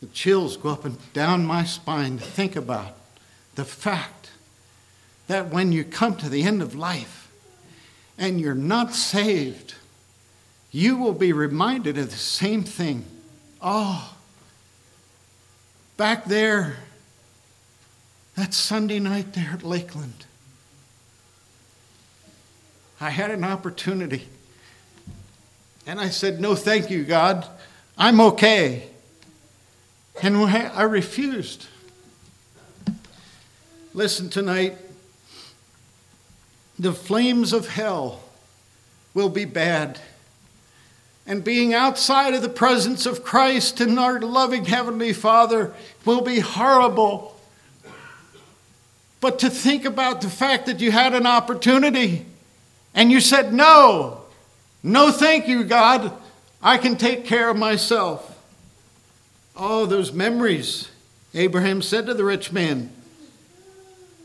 the 0.00 0.06
chills 0.06 0.56
go 0.56 0.68
up 0.68 0.84
and 0.84 1.12
down 1.12 1.44
my 1.44 1.64
spine 1.64 2.16
to 2.18 2.24
think 2.24 2.54
about 2.54 2.99
the 3.60 3.66
fact 3.66 4.30
that 5.28 5.50
when 5.50 5.70
you 5.70 5.84
come 5.84 6.16
to 6.16 6.30
the 6.30 6.44
end 6.44 6.62
of 6.62 6.74
life 6.74 7.30
and 8.16 8.40
you're 8.40 8.54
not 8.54 8.94
saved, 8.94 9.74
you 10.70 10.96
will 10.96 11.12
be 11.12 11.30
reminded 11.30 11.98
of 11.98 12.10
the 12.10 12.16
same 12.16 12.64
thing. 12.64 13.04
Oh, 13.60 14.16
back 15.98 16.24
there, 16.24 16.78
that 18.34 18.54
Sunday 18.54 18.98
night 18.98 19.34
there 19.34 19.50
at 19.52 19.62
Lakeland, 19.62 20.24
I 22.98 23.10
had 23.10 23.30
an 23.30 23.44
opportunity. 23.44 24.26
And 25.86 26.00
I 26.00 26.08
said, 26.08 26.40
No, 26.40 26.54
thank 26.54 26.90
you, 26.90 27.04
God. 27.04 27.46
I'm 27.98 28.22
okay. 28.22 28.88
And 30.22 30.38
I 30.38 30.82
refused. 30.82 31.66
Listen 33.92 34.30
tonight. 34.30 34.76
The 36.78 36.92
flames 36.92 37.52
of 37.52 37.68
hell 37.68 38.22
will 39.14 39.28
be 39.28 39.44
bad. 39.44 39.98
And 41.26 41.42
being 41.42 41.74
outside 41.74 42.34
of 42.34 42.42
the 42.42 42.48
presence 42.48 43.04
of 43.04 43.24
Christ 43.24 43.80
and 43.80 43.98
our 43.98 44.20
loving 44.20 44.64
Heavenly 44.64 45.12
Father 45.12 45.74
will 46.04 46.20
be 46.20 46.38
horrible. 46.38 47.36
But 49.20 49.40
to 49.40 49.50
think 49.50 49.84
about 49.84 50.20
the 50.20 50.30
fact 50.30 50.66
that 50.66 50.80
you 50.80 50.92
had 50.92 51.12
an 51.12 51.26
opportunity 51.26 52.26
and 52.94 53.10
you 53.10 53.20
said, 53.20 53.52
No, 53.52 54.22
no, 54.82 55.10
thank 55.10 55.48
you, 55.48 55.64
God. 55.64 56.12
I 56.62 56.78
can 56.78 56.96
take 56.96 57.24
care 57.24 57.50
of 57.50 57.56
myself. 57.56 58.26
Oh, 59.56 59.84
those 59.84 60.12
memories. 60.12 60.90
Abraham 61.34 61.82
said 61.82 62.06
to 62.06 62.14
the 62.14 62.24
rich 62.24 62.52
man, 62.52 62.90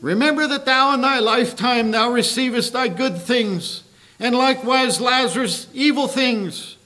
Remember 0.00 0.46
that 0.46 0.66
thou 0.66 0.92
in 0.94 1.00
thy 1.00 1.18
lifetime 1.18 1.90
thou 1.90 2.10
receivest 2.10 2.72
thy 2.72 2.88
good 2.88 3.18
things, 3.18 3.82
and 4.20 4.34
likewise 4.34 5.00
Lazarus 5.00 5.68
evil 5.72 6.06
things. 6.06 6.76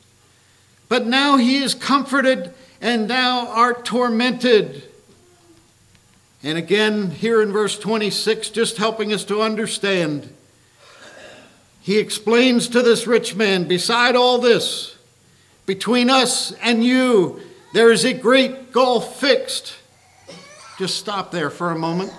But 0.88 1.06
now 1.06 1.36
he 1.36 1.58
is 1.58 1.74
comforted, 1.74 2.52
and 2.80 3.08
thou 3.08 3.46
art 3.48 3.84
tormented. 3.84 4.84
And 6.42 6.56
again, 6.56 7.10
here 7.10 7.42
in 7.42 7.52
verse 7.52 7.78
26, 7.78 8.50
just 8.50 8.78
helping 8.78 9.12
us 9.12 9.24
to 9.24 9.42
understand, 9.42 10.32
he 11.82 11.98
explains 11.98 12.68
to 12.68 12.82
this 12.82 13.06
rich 13.06 13.34
man, 13.34 13.68
beside 13.68 14.16
all 14.16 14.38
this, 14.38 14.96
between 15.66 16.10
us 16.10 16.52
and 16.62 16.84
you, 16.84 17.40
there 17.72 17.92
is 17.92 18.04
a 18.04 18.12
great 18.12 18.72
gulf 18.72 19.20
fixed. 19.20 19.74
Just 20.78 20.96
stop 20.96 21.30
there 21.30 21.50
for 21.50 21.70
a 21.70 21.78
moment. 21.78 22.12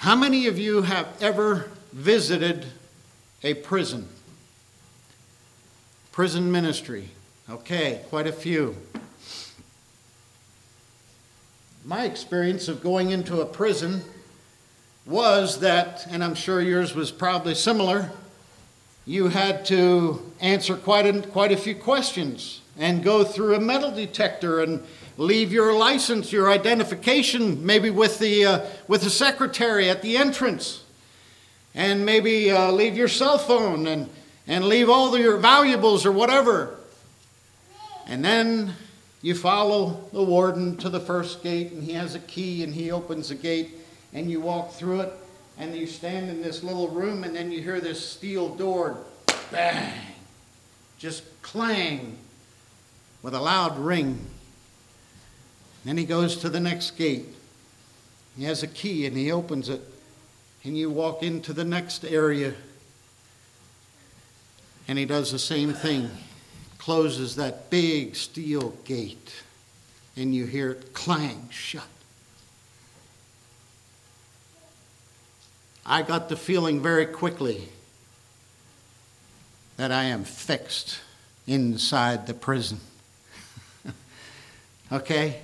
How 0.00 0.16
many 0.16 0.46
of 0.46 0.58
you 0.58 0.80
have 0.80 1.08
ever 1.20 1.68
visited 1.92 2.64
a 3.42 3.52
prison? 3.52 4.08
Prison 6.10 6.50
ministry. 6.50 7.10
Okay, 7.50 8.00
quite 8.08 8.26
a 8.26 8.32
few. 8.32 8.78
My 11.84 12.06
experience 12.06 12.66
of 12.66 12.82
going 12.82 13.10
into 13.10 13.42
a 13.42 13.44
prison 13.44 14.00
was 15.04 15.60
that, 15.60 16.06
and 16.08 16.24
I'm 16.24 16.34
sure 16.34 16.62
yours 16.62 16.94
was 16.94 17.12
probably 17.12 17.54
similar, 17.54 18.10
you 19.04 19.28
had 19.28 19.66
to 19.66 20.32
answer 20.40 20.76
quite 20.76 21.04
a, 21.04 21.20
quite 21.28 21.52
a 21.52 21.58
few 21.58 21.74
questions 21.74 22.62
and 22.78 23.04
go 23.04 23.22
through 23.22 23.54
a 23.54 23.60
metal 23.60 23.90
detector 23.90 24.62
and 24.62 24.82
leave 25.20 25.52
your 25.52 25.74
license, 25.74 26.32
your 26.32 26.50
identification, 26.50 27.64
maybe 27.66 27.90
with 27.90 28.18
the, 28.18 28.46
uh, 28.46 28.66
with 28.88 29.02
the 29.02 29.10
secretary 29.10 29.90
at 29.90 30.00
the 30.00 30.16
entrance, 30.16 30.82
and 31.74 32.06
maybe 32.06 32.50
uh, 32.50 32.72
leave 32.72 32.96
your 32.96 33.06
cell 33.06 33.36
phone 33.36 33.86
and, 33.86 34.08
and 34.46 34.64
leave 34.64 34.88
all 34.88 35.16
your 35.18 35.36
valuables 35.36 36.06
or 36.06 36.12
whatever. 36.12 36.74
And 38.06 38.24
then 38.24 38.72
you 39.20 39.34
follow 39.34 40.08
the 40.14 40.22
warden 40.22 40.78
to 40.78 40.88
the 40.88 41.00
first 41.00 41.42
gate, 41.42 41.72
and 41.72 41.84
he 41.84 41.92
has 41.92 42.14
a 42.14 42.20
key, 42.20 42.64
and 42.64 42.72
he 42.72 42.90
opens 42.90 43.28
the 43.28 43.34
gate, 43.34 43.72
and 44.14 44.30
you 44.30 44.40
walk 44.40 44.72
through 44.72 45.00
it, 45.00 45.12
and 45.58 45.76
you 45.76 45.86
stand 45.86 46.30
in 46.30 46.40
this 46.40 46.62
little 46.62 46.88
room, 46.88 47.24
and 47.24 47.36
then 47.36 47.52
you 47.52 47.60
hear 47.60 47.78
this 47.78 48.02
steel 48.02 48.54
door 48.54 48.96
bang, 49.52 49.92
just 50.98 51.24
clang 51.42 52.16
with 53.22 53.34
a 53.34 53.40
loud 53.40 53.78
ring. 53.78 54.18
Then 55.84 55.96
he 55.96 56.04
goes 56.04 56.36
to 56.38 56.48
the 56.48 56.60
next 56.60 56.92
gate. 56.92 57.26
He 58.36 58.44
has 58.44 58.62
a 58.62 58.66
key 58.66 59.06
and 59.06 59.16
he 59.16 59.32
opens 59.32 59.68
it, 59.68 59.82
and 60.64 60.76
you 60.76 60.90
walk 60.90 61.22
into 61.22 61.52
the 61.52 61.64
next 61.64 62.04
area. 62.04 62.54
And 64.86 64.98
he 64.98 65.04
does 65.04 65.32
the 65.32 65.38
same 65.38 65.72
thing, 65.72 66.10
closes 66.78 67.36
that 67.36 67.70
big 67.70 68.16
steel 68.16 68.74
gate, 68.84 69.42
and 70.16 70.34
you 70.34 70.46
hear 70.46 70.72
it 70.72 70.92
clang 70.92 71.48
shut. 71.50 71.84
I 75.86 76.02
got 76.02 76.28
the 76.28 76.36
feeling 76.36 76.80
very 76.80 77.06
quickly 77.06 77.68
that 79.76 79.90
I 79.90 80.04
am 80.04 80.24
fixed 80.24 81.00
inside 81.46 82.26
the 82.26 82.34
prison. 82.34 82.80
okay? 84.92 85.40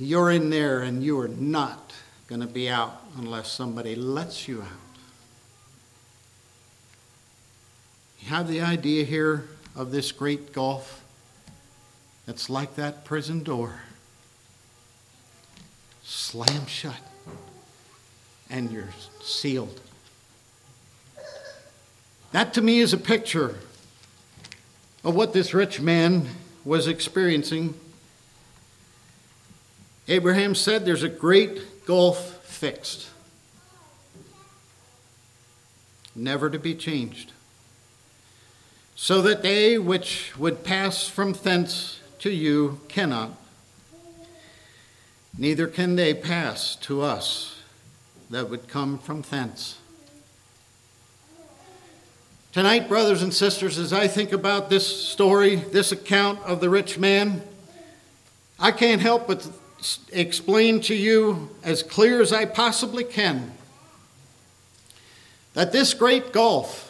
You're 0.00 0.30
in 0.30 0.50
there 0.50 0.82
and 0.82 1.02
you 1.02 1.18
are 1.18 1.28
not 1.28 1.92
going 2.28 2.40
to 2.40 2.46
be 2.46 2.68
out 2.68 3.02
unless 3.16 3.50
somebody 3.50 3.96
lets 3.96 4.46
you 4.46 4.62
out. 4.62 4.68
You 8.20 8.28
have 8.28 8.46
the 8.46 8.60
idea 8.60 9.04
here 9.04 9.48
of 9.74 9.90
this 9.90 10.12
great 10.12 10.52
gulf 10.52 11.02
that's 12.26 12.48
like 12.48 12.76
that 12.76 13.04
prison 13.04 13.42
door. 13.42 13.80
Slam 16.04 16.66
shut, 16.66 17.00
and 18.48 18.70
you're 18.70 18.90
sealed. 19.20 19.80
That 22.32 22.54
to 22.54 22.60
me 22.60 22.78
is 22.78 22.92
a 22.92 22.98
picture 22.98 23.56
of 25.02 25.14
what 25.14 25.32
this 25.32 25.54
rich 25.54 25.80
man 25.80 26.28
was 26.64 26.86
experiencing. 26.86 27.74
Abraham 30.10 30.54
said 30.54 30.86
there's 30.86 31.02
a 31.02 31.08
great 31.08 31.84
gulf 31.84 32.42
fixed, 32.42 33.10
never 36.16 36.48
to 36.48 36.58
be 36.58 36.74
changed, 36.74 37.32
so 38.96 39.20
that 39.20 39.42
they 39.42 39.76
which 39.76 40.36
would 40.38 40.64
pass 40.64 41.06
from 41.06 41.34
thence 41.34 42.00
to 42.20 42.30
you 42.30 42.80
cannot, 42.88 43.32
neither 45.36 45.66
can 45.66 45.96
they 45.96 46.14
pass 46.14 46.74
to 46.76 47.02
us 47.02 47.60
that 48.30 48.48
would 48.48 48.66
come 48.66 48.98
from 48.98 49.20
thence. 49.22 49.76
Tonight, 52.52 52.88
brothers 52.88 53.22
and 53.22 53.32
sisters, 53.32 53.76
as 53.76 53.92
I 53.92 54.08
think 54.08 54.32
about 54.32 54.70
this 54.70 54.86
story, 54.86 55.56
this 55.56 55.92
account 55.92 56.40
of 56.44 56.60
the 56.60 56.70
rich 56.70 56.98
man, 56.98 57.42
I 58.58 58.72
can't 58.72 59.02
help 59.02 59.26
but 59.26 59.46
explain 60.12 60.80
to 60.82 60.94
you 60.94 61.50
as 61.62 61.82
clear 61.82 62.20
as 62.20 62.32
I 62.32 62.44
possibly 62.44 63.04
can 63.04 63.52
that 65.54 65.72
this 65.72 65.94
great 65.94 66.32
gulf 66.32 66.84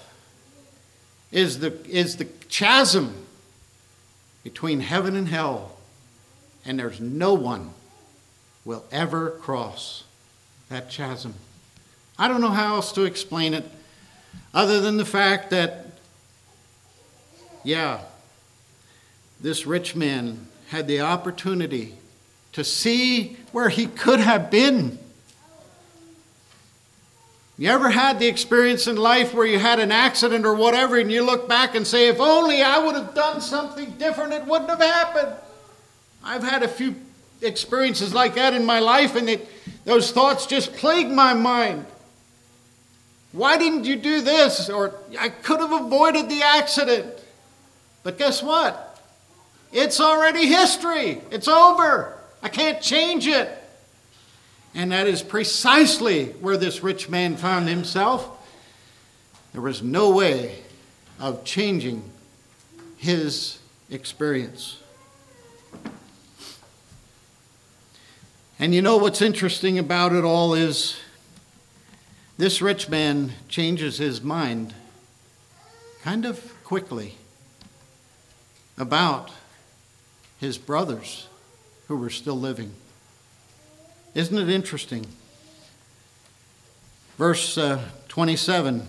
is 1.31 1.61
the, 1.61 1.79
is 1.89 2.17
the 2.17 2.25
chasm 2.25 3.27
between 4.45 4.81
heaven 4.81 5.15
and 5.17 5.29
hell, 5.29 5.77
and 6.65 6.79
there's 6.79 7.01
no 7.01 7.35
one 7.35 7.71
will 8.65 8.85
ever 8.91 9.31
cross 9.31 10.05
that 10.69 10.91
chasm. 10.91 11.35
I 12.19 12.29
don't 12.29 12.41
know 12.41 12.51
how 12.51 12.77
else 12.77 12.93
to 12.93 13.05
explain 13.05 13.55
it 13.55 13.65
other 14.53 14.81
than 14.81 14.97
the 14.97 15.05
fact 15.05 15.51
that, 15.51 15.87
yeah, 17.65 18.01
this 19.41 19.67
rich 19.67 19.95
man 19.95 20.47
had 20.69 20.89
the 20.89 21.01
opportunity 21.01 21.95
to 22.53 22.65
see 22.65 23.37
where 23.53 23.69
he 23.69 23.87
could 23.87 24.21
have 24.21 24.51
been. 24.51 24.99
You 27.59 27.71
ever 27.71 27.91
had 27.91 28.21
the 28.21 28.29
experience 28.29 28.87
in 28.87 28.97
life 28.97 29.35
where 29.35 29.45
you 29.47 29.59
had 29.59 29.81
an 29.81 29.91
accident 29.91 30.47
or 30.47 30.55
whatever 30.55 30.97
and 30.97 31.11
you 31.11 31.25
look 31.25 31.49
back 31.49 31.75
and 31.75 31.85
say, 31.85 32.09
if 32.09 32.21
only 32.21 32.63
I 32.63 32.79
would 32.79 32.95
have 32.95 33.15
done 33.15 33.41
something 33.41 33.91
different, 33.93 34.33
it 34.33 34.47
wouldn't 34.47 34.71
have 34.71 34.81
happened? 34.81 35.35
I've 36.23 36.45
had 36.45 36.63
a 36.63 36.69
few 36.69 36.95
experiences 37.43 38.15
like 38.15 38.35
that 38.37 38.55
in 38.55 38.65
my 38.65 38.79
life, 38.79 39.17
and 39.17 39.29
it, 39.29 39.49
those 39.85 40.13
thoughts 40.13 40.47
just 40.47 40.75
plague 40.75 41.11
my 41.11 41.35
mind. 41.35 41.87
Why 43.33 43.59
didn't 43.59 43.85
you 43.85 43.97
do 43.97 44.21
this? 44.21 44.71
Or 44.71 44.95
I 45.19 45.29
could 45.29 45.61
have 45.61 45.73
avoided 45.73 46.29
the 46.29 46.43
accident. 46.43 47.13
But 48.03 48.19
guess 48.19 48.43
what? 48.43 49.01
It's 49.73 50.01
already 50.01 50.47
history. 50.47 51.21
It's 51.31 51.49
over. 51.49 52.18
I 52.43 52.49
can't 52.49 52.81
change 52.81 53.27
it. 53.27 53.51
And 54.75 54.93
that 54.93 55.07
is 55.07 55.23
precisely 55.23 56.27
where 56.27 56.57
this 56.57 56.83
rich 56.83 57.09
man 57.09 57.37
found 57.37 57.69
himself. 57.69 58.29
There 59.53 59.63
was 59.63 59.83
no 59.83 60.11
way 60.11 60.63
of 61.19 61.45
changing 61.45 62.03
his 62.97 63.59
experience. 63.91 64.81
And 68.61 68.75
you 68.75 68.83
know 68.83 68.97
what's 68.97 69.23
interesting 69.23 69.79
about 69.79 70.13
it 70.13 70.25
all 70.25 70.53
is 70.55 70.97
this 72.37 72.61
rich 72.61 72.89
man 72.89 73.33
changes 73.49 73.99
his 73.99 74.21
mind 74.21 74.75
kind 76.03 76.25
of 76.25 76.55
quickly 76.65 77.15
about 78.77 79.31
his 80.41 80.59
brothers 80.59 81.28
who 81.89 81.97
were 81.97 82.11
still 82.11 82.39
living. 82.39 82.73
Isn't 84.15 84.39
it 84.39 84.49
interesting? 84.49 85.07
Verse 87.17 87.59
uh, 87.59 87.83
27 88.09 88.87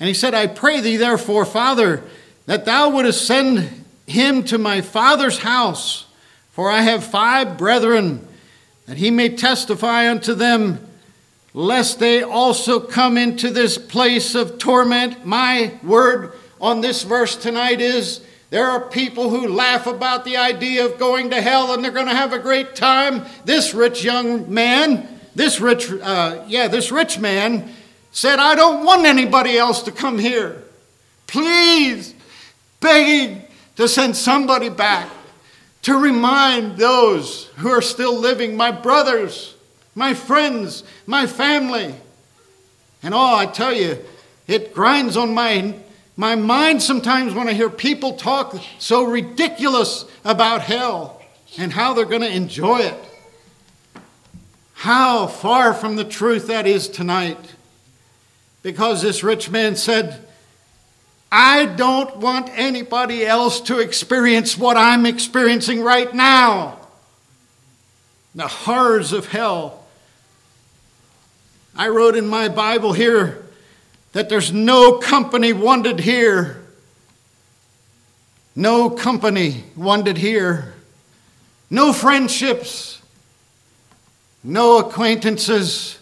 And 0.00 0.08
he 0.08 0.14
said, 0.14 0.34
I 0.34 0.48
pray 0.48 0.80
thee, 0.80 0.96
therefore, 0.96 1.44
Father, 1.44 2.02
that 2.46 2.64
thou 2.64 2.90
wouldest 2.90 3.26
send 3.26 3.84
him 4.06 4.42
to 4.44 4.58
my 4.58 4.80
father's 4.80 5.38
house, 5.38 6.06
for 6.52 6.70
I 6.70 6.82
have 6.82 7.04
five 7.04 7.56
brethren, 7.56 8.26
that 8.86 8.98
he 8.98 9.10
may 9.10 9.30
testify 9.30 10.10
unto 10.10 10.34
them, 10.34 10.86
lest 11.54 11.98
they 11.98 12.22
also 12.22 12.78
come 12.78 13.16
into 13.16 13.50
this 13.50 13.78
place 13.78 14.34
of 14.34 14.58
torment. 14.58 15.24
My 15.24 15.74
word 15.82 16.32
on 16.60 16.80
this 16.80 17.02
verse 17.02 17.36
tonight 17.36 17.80
is 17.80 18.24
there 18.50 18.66
are 18.66 18.80
people 18.80 19.30
who 19.30 19.48
laugh 19.48 19.86
about 19.86 20.24
the 20.24 20.36
idea 20.36 20.86
of 20.86 20.98
going 20.98 21.30
to 21.30 21.40
hell 21.40 21.72
and 21.74 21.82
they're 21.82 21.90
going 21.90 22.06
to 22.06 22.14
have 22.14 22.32
a 22.32 22.38
great 22.38 22.76
time. 22.76 23.24
This 23.44 23.74
rich 23.74 24.04
young 24.04 24.52
man, 24.52 25.08
this 25.34 25.60
rich, 25.60 25.90
uh, 25.90 26.44
yeah, 26.46 26.68
this 26.68 26.92
rich 26.92 27.18
man 27.18 27.72
said, 28.12 28.38
I 28.38 28.54
don't 28.54 28.84
want 28.84 29.04
anybody 29.04 29.58
else 29.58 29.82
to 29.82 29.92
come 29.92 30.18
here. 30.18 30.62
Please, 31.26 32.14
begging 32.80 33.42
to 33.74 33.88
send 33.88 34.16
somebody 34.16 34.68
back 34.68 35.10
to 35.82 35.96
remind 35.96 36.76
those 36.76 37.46
who 37.56 37.68
are 37.68 37.82
still 37.82 38.16
living, 38.16 38.56
my 38.56 38.70
brothers, 38.70 39.54
my 39.94 40.14
friends, 40.14 40.84
my 41.06 41.26
family. 41.26 41.94
And 43.02 43.12
oh, 43.12 43.36
I 43.36 43.46
tell 43.46 43.72
you, 43.72 43.98
it 44.46 44.72
grinds 44.72 45.16
on 45.16 45.34
my 45.34 45.74
my 46.16 46.34
mind 46.34 46.82
sometimes 46.82 47.34
when 47.34 47.48
I 47.48 47.52
hear 47.52 47.68
people 47.68 48.14
talk 48.14 48.56
so 48.78 49.04
ridiculous 49.04 50.04
about 50.24 50.62
hell 50.62 51.22
and 51.58 51.72
how 51.72 51.94
they're 51.94 52.04
going 52.04 52.22
to 52.22 52.34
enjoy 52.34 52.78
it. 52.80 53.04
How 54.74 55.26
far 55.26 55.74
from 55.74 55.96
the 55.96 56.04
truth 56.04 56.46
that 56.48 56.66
is 56.66 56.88
tonight. 56.88 57.54
Because 58.62 59.02
this 59.02 59.22
rich 59.22 59.50
man 59.50 59.76
said, 59.76 60.26
I 61.30 61.66
don't 61.66 62.16
want 62.18 62.50
anybody 62.54 63.24
else 63.24 63.60
to 63.62 63.80
experience 63.80 64.56
what 64.56 64.76
I'm 64.76 65.06
experiencing 65.06 65.82
right 65.82 66.14
now 66.14 66.76
the 68.36 68.46
horrors 68.46 69.14
of 69.14 69.28
hell. 69.28 69.86
I 71.74 71.88
wrote 71.88 72.16
in 72.16 72.28
my 72.28 72.48
Bible 72.48 72.92
here 72.92 73.45
that 74.16 74.30
there's 74.30 74.50
no 74.50 74.96
company 74.96 75.52
wanted 75.52 76.00
here. 76.00 76.62
No 78.54 78.88
company 78.88 79.64
wanted 79.76 80.16
here. 80.16 80.72
No 81.68 81.92
friendships. 81.92 83.02
No 84.42 84.78
acquaintances. 84.78 85.98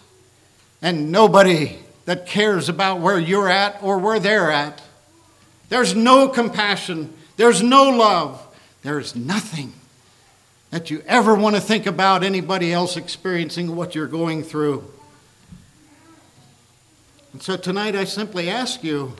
And 0.80 1.10
nobody 1.10 1.76
that 2.04 2.24
cares 2.24 2.68
about 2.68 3.00
where 3.00 3.18
you're 3.18 3.48
at 3.48 3.82
or 3.82 3.98
where 3.98 4.20
they're 4.20 4.52
at. 4.52 4.80
There's 5.68 5.96
no 5.96 6.28
compassion. 6.28 7.12
There's 7.36 7.64
no 7.64 7.90
love. 7.90 8.40
There's 8.82 9.16
nothing 9.16 9.72
that 10.70 10.88
you 10.88 11.02
ever 11.08 11.34
want 11.34 11.56
to 11.56 11.60
think 11.60 11.84
about 11.84 12.22
anybody 12.22 12.72
else 12.72 12.96
experiencing 12.96 13.74
what 13.74 13.96
you're 13.96 14.06
going 14.06 14.44
through. 14.44 14.93
And 17.34 17.42
so 17.42 17.56
tonight 17.56 17.96
I 17.96 18.04
simply 18.04 18.48
ask 18.48 18.84
you 18.84 19.16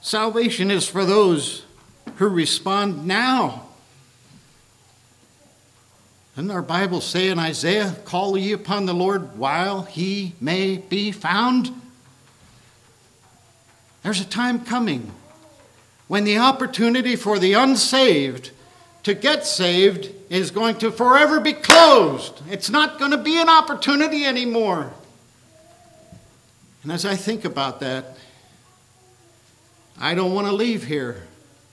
salvation 0.00 0.72
is 0.72 0.88
for 0.88 1.04
those 1.04 1.62
who 2.16 2.28
respond 2.28 3.06
now. 3.06 3.68
Doesn't 6.34 6.50
our 6.50 6.62
Bible 6.62 7.00
say 7.00 7.28
in 7.28 7.38
Isaiah, 7.38 7.94
Call 8.04 8.36
ye 8.36 8.50
upon 8.50 8.86
the 8.86 8.92
Lord 8.92 9.38
while 9.38 9.82
he 9.82 10.34
may 10.40 10.78
be 10.78 11.12
found? 11.12 11.70
There's 14.02 14.20
a 14.20 14.24
time 14.24 14.64
coming 14.64 15.12
when 16.08 16.24
the 16.24 16.38
opportunity 16.38 17.14
for 17.14 17.38
the 17.38 17.52
unsaved 17.52 18.50
to 19.04 19.14
get 19.14 19.46
saved 19.46 20.10
is 20.28 20.50
going 20.50 20.78
to 20.78 20.90
forever 20.90 21.38
be 21.38 21.52
closed. 21.52 22.42
It's 22.50 22.68
not 22.68 22.98
going 22.98 23.12
to 23.12 23.16
be 23.16 23.40
an 23.40 23.48
opportunity 23.48 24.24
anymore. 24.24 24.92
And 26.86 26.92
as 26.92 27.04
I 27.04 27.16
think 27.16 27.44
about 27.44 27.80
that, 27.80 28.16
I 29.98 30.14
don't 30.14 30.32
want 30.32 30.46
to 30.46 30.52
leave 30.52 30.84
here 30.84 31.24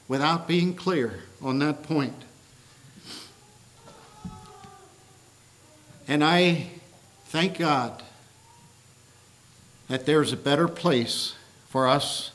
without 0.08 0.48
being 0.48 0.74
clear 0.74 1.20
on 1.40 1.60
that 1.60 1.84
point. 1.84 2.16
And 6.08 6.24
I 6.24 6.66
thank 7.26 7.60
God 7.60 8.02
that 9.88 10.08
there's 10.08 10.34
a 10.34 10.36
better 10.36 10.68
place 10.68 11.36
for 11.70 11.88
us 11.88 12.32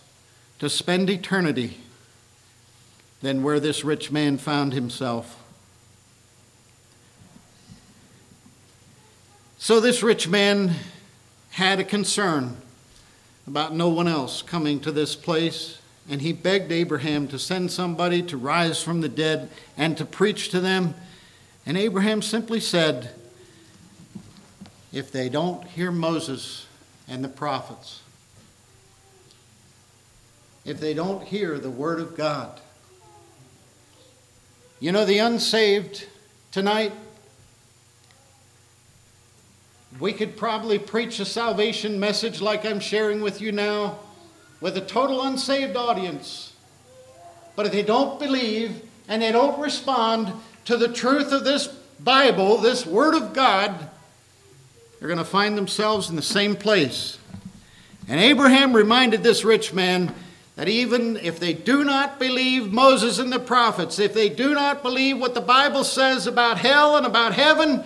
to 0.60 0.70
spend 0.70 1.10
eternity 1.10 1.78
than 3.22 3.42
where 3.42 3.58
this 3.58 3.82
rich 3.82 4.12
man 4.12 4.38
found 4.38 4.72
himself. 4.72 5.42
So, 9.58 9.80
this 9.80 10.00
rich 10.04 10.28
man 10.28 10.76
had 11.50 11.80
a 11.80 11.84
concern 11.84 12.56
about 13.48 13.74
no 13.74 13.88
one 13.88 14.06
else 14.06 14.42
coming 14.42 14.78
to 14.78 14.92
this 14.92 15.16
place, 15.16 15.78
and 16.06 16.20
he 16.20 16.34
begged 16.34 16.70
Abraham 16.70 17.26
to 17.28 17.38
send 17.38 17.72
somebody 17.72 18.20
to 18.24 18.36
rise 18.36 18.82
from 18.82 19.00
the 19.00 19.08
dead 19.08 19.48
and 19.74 19.96
to 19.96 20.04
preach 20.04 20.50
to 20.50 20.60
them. 20.60 20.94
And 21.64 21.78
Abraham 21.78 22.20
simply 22.20 22.60
said, 22.60 23.08
If 24.92 25.10
they 25.10 25.30
don't 25.30 25.64
hear 25.64 25.90
Moses 25.90 26.66
and 27.08 27.24
the 27.24 27.28
prophets, 27.30 28.02
if 30.66 30.78
they 30.78 30.92
don't 30.92 31.22
hear 31.22 31.58
the 31.58 31.70
word 31.70 32.00
of 32.00 32.18
God, 32.18 32.60
you 34.78 34.92
know, 34.92 35.06
the 35.06 35.20
unsaved 35.20 36.06
tonight, 36.52 36.92
we 40.00 40.12
could 40.12 40.36
probably 40.36 40.78
preach 40.78 41.18
a 41.18 41.24
salvation 41.24 41.98
message 41.98 42.40
like 42.40 42.64
I'm 42.64 42.80
sharing 42.80 43.20
with 43.20 43.40
you 43.40 43.50
now 43.50 43.98
with 44.60 44.76
a 44.76 44.80
total 44.80 45.22
unsaved 45.22 45.76
audience. 45.76 46.52
But 47.56 47.66
if 47.66 47.72
they 47.72 47.82
don't 47.82 48.18
believe 48.18 48.82
and 49.08 49.22
they 49.22 49.32
don't 49.32 49.58
respond 49.60 50.32
to 50.66 50.76
the 50.76 50.92
truth 50.92 51.32
of 51.32 51.44
this 51.44 51.66
Bible, 51.98 52.58
this 52.58 52.86
Word 52.86 53.14
of 53.14 53.32
God, 53.32 53.90
they're 54.98 55.08
going 55.08 55.18
to 55.18 55.24
find 55.24 55.56
themselves 55.56 56.10
in 56.10 56.16
the 56.16 56.22
same 56.22 56.54
place. 56.54 57.18
And 58.06 58.20
Abraham 58.20 58.74
reminded 58.74 59.22
this 59.22 59.44
rich 59.44 59.72
man 59.72 60.14
that 60.56 60.68
even 60.68 61.16
if 61.16 61.38
they 61.38 61.52
do 61.52 61.84
not 61.84 62.18
believe 62.18 62.72
Moses 62.72 63.18
and 63.18 63.32
the 63.32 63.38
prophets, 63.38 63.98
if 63.98 64.14
they 64.14 64.28
do 64.28 64.54
not 64.54 64.82
believe 64.82 65.18
what 65.18 65.34
the 65.34 65.40
Bible 65.40 65.84
says 65.84 66.26
about 66.26 66.58
hell 66.58 66.96
and 66.96 67.06
about 67.06 67.34
heaven, 67.34 67.84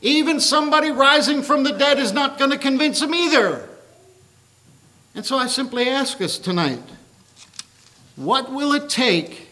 even 0.00 0.40
somebody 0.40 0.90
rising 0.90 1.42
from 1.42 1.64
the 1.64 1.72
dead 1.72 1.98
is 1.98 2.12
not 2.12 2.38
going 2.38 2.50
to 2.50 2.58
convince 2.58 3.00
them 3.00 3.14
either. 3.14 3.68
And 5.14 5.26
so 5.26 5.36
I 5.36 5.46
simply 5.46 5.88
ask 5.88 6.20
us 6.20 6.38
tonight 6.38 6.82
what 8.14 8.52
will 8.52 8.72
it 8.72 8.88
take 8.88 9.48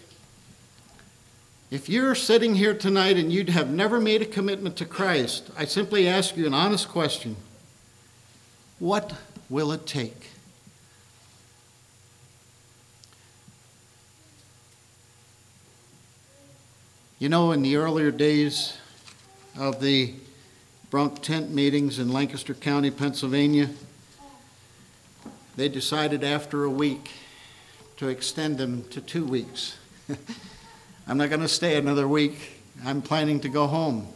if 1.71 1.89
you're 1.89 2.15
sitting 2.15 2.55
here 2.55 2.75
tonight 2.75 3.17
and 3.17 3.33
you'd 3.33 3.49
have 3.49 3.71
never 3.71 4.01
made 4.01 4.23
a 4.23 4.27
commitment 4.27 4.77
to 4.77 4.85
Christ? 4.85 5.51
I 5.57 5.65
simply 5.65 6.09
ask 6.09 6.37
you 6.37 6.47
an 6.47 6.55
honest 6.55 6.89
question 6.89 7.37
What 8.79 9.15
will 9.49 9.73
it 9.73 9.87
take? 9.87 10.31
You 17.19 17.29
know, 17.29 17.51
in 17.53 17.63
the 17.63 17.77
earlier 17.77 18.11
days 18.11 18.77
of 19.59 19.81
the 19.81 20.13
Brunk 20.97 21.21
tent 21.21 21.51
meetings 21.51 21.99
in 21.99 22.11
Lancaster 22.11 22.55
County, 22.55 22.91
Pennsylvania. 22.91 23.69
They 25.55 25.69
decided 25.69 26.25
after 26.25 26.65
a 26.65 26.71
week 26.71 27.11
to 27.99 28.09
extend 28.09 28.57
them 28.57 28.83
to 28.89 29.03
two 29.03 29.27
weeks. 29.27 29.77
I'm 31.07 31.19
not 31.19 31.29
going 31.29 31.43
to 31.43 31.49
stay 31.49 31.77
another 31.77 32.09
week. 32.09 32.63
I'm 32.83 33.03
planning 33.03 33.41
to 33.41 33.51
go 33.51 33.67
home. 33.67 34.09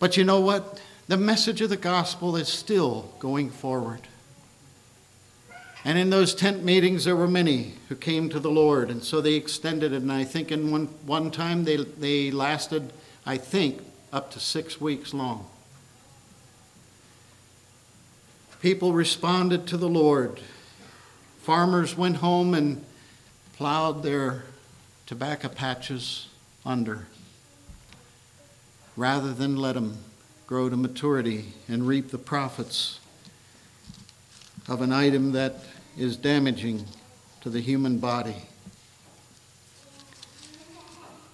But 0.00 0.16
you 0.16 0.24
know 0.24 0.40
what? 0.40 0.80
The 1.06 1.16
message 1.16 1.60
of 1.60 1.70
the 1.70 1.76
gospel 1.76 2.34
is 2.34 2.48
still 2.48 3.12
going 3.20 3.50
forward. 3.50 4.00
And 5.84 5.96
in 5.96 6.10
those 6.10 6.34
tent 6.34 6.64
meetings, 6.64 7.04
there 7.04 7.14
were 7.14 7.28
many 7.28 7.74
who 7.88 7.94
came 7.94 8.28
to 8.30 8.40
the 8.40 8.50
Lord, 8.50 8.90
and 8.90 9.04
so 9.04 9.20
they 9.20 9.34
extended 9.34 9.92
it. 9.92 10.02
And 10.02 10.10
I 10.10 10.24
think 10.24 10.50
in 10.50 10.72
one, 10.72 10.86
one 11.06 11.30
time 11.30 11.62
they, 11.62 11.76
they 11.76 12.32
lasted, 12.32 12.92
I 13.24 13.36
think, 13.36 13.82
up 14.14 14.30
to 14.30 14.38
six 14.38 14.80
weeks 14.80 15.12
long. 15.12 15.44
People 18.62 18.92
responded 18.92 19.66
to 19.66 19.76
the 19.76 19.88
Lord. 19.88 20.40
Farmers 21.42 21.98
went 21.98 22.18
home 22.18 22.54
and 22.54 22.84
plowed 23.54 24.04
their 24.04 24.44
tobacco 25.06 25.48
patches 25.48 26.28
under 26.64 27.06
rather 28.96 29.34
than 29.34 29.56
let 29.56 29.74
them 29.74 29.98
grow 30.46 30.68
to 30.68 30.76
maturity 30.76 31.46
and 31.66 31.84
reap 31.84 32.10
the 32.10 32.18
profits 32.18 33.00
of 34.68 34.80
an 34.80 34.92
item 34.92 35.32
that 35.32 35.56
is 35.98 36.16
damaging 36.16 36.84
to 37.40 37.50
the 37.50 37.60
human 37.60 37.98
body. 37.98 38.36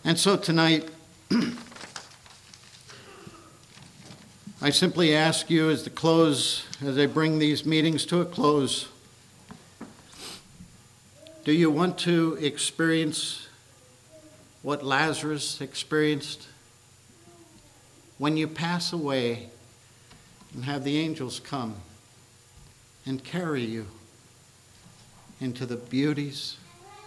And 0.02 0.18
so 0.18 0.38
tonight, 0.38 0.88
I 4.62 4.68
simply 4.68 5.14
ask 5.14 5.48
you 5.48 5.70
as 5.70 5.84
the 5.84 5.90
close, 5.90 6.66
as 6.82 6.98
I 6.98 7.06
bring 7.06 7.38
these 7.38 7.64
meetings 7.64 8.04
to 8.06 8.20
a 8.20 8.26
close, 8.26 8.88
do 11.44 11.52
you 11.52 11.70
want 11.70 11.96
to 12.00 12.36
experience 12.38 13.48
what 14.60 14.84
Lazarus 14.84 15.62
experienced? 15.62 16.46
When 18.18 18.36
you 18.36 18.46
pass 18.46 18.92
away 18.92 19.48
and 20.52 20.66
have 20.66 20.84
the 20.84 20.98
angels 20.98 21.40
come 21.40 21.76
and 23.06 23.24
carry 23.24 23.64
you 23.64 23.86
into 25.40 25.64
the 25.64 25.76
beauties 25.76 26.58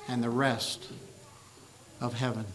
and 0.08 0.24
the 0.24 0.32
rest 0.32 0.88
of 2.01 2.16
heaven? 2.16 2.45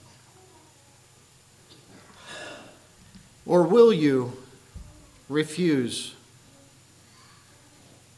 Or 3.46 3.62
will 3.62 3.92
you 3.92 4.36
refuse 5.28 6.14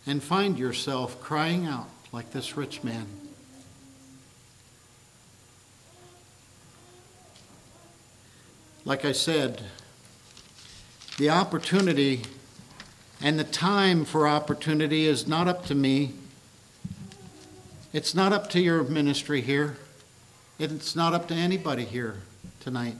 and 0.06 0.22
find 0.22 0.58
yourself 0.58 1.20
crying 1.20 1.66
out 1.66 1.88
like 2.12 2.30
this 2.32 2.56
rich 2.56 2.82
man? 2.82 3.06
Like 8.84 9.04
I 9.04 9.12
said, 9.12 9.62
the 11.18 11.30
opportunity 11.30 12.22
and 13.20 13.38
the 13.38 13.44
time 13.44 14.04
for 14.04 14.26
opportunity 14.26 15.06
is 15.06 15.28
not 15.28 15.46
up 15.46 15.66
to 15.66 15.74
me. 15.74 16.14
It's 17.92 18.14
not 18.14 18.32
up 18.32 18.48
to 18.50 18.60
your 18.60 18.82
ministry 18.84 19.42
here. 19.42 19.76
It's 20.58 20.96
not 20.96 21.12
up 21.12 21.28
to 21.28 21.34
anybody 21.34 21.84
here 21.84 22.22
tonight. 22.60 22.96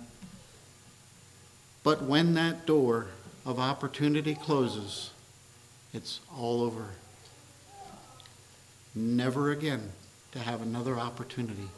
But 1.83 2.03
when 2.03 2.35
that 2.35 2.67
door 2.67 3.07
of 3.51 3.59
opportunity 3.59 4.37
closes, 4.37 5.11
it's 5.93 6.21
all 6.39 6.63
over. 6.63 6.91
Never 8.95 9.51
again 9.51 9.91
to 10.31 10.39
have 10.39 10.63
another 10.63 10.97
opportunity. 10.97 11.69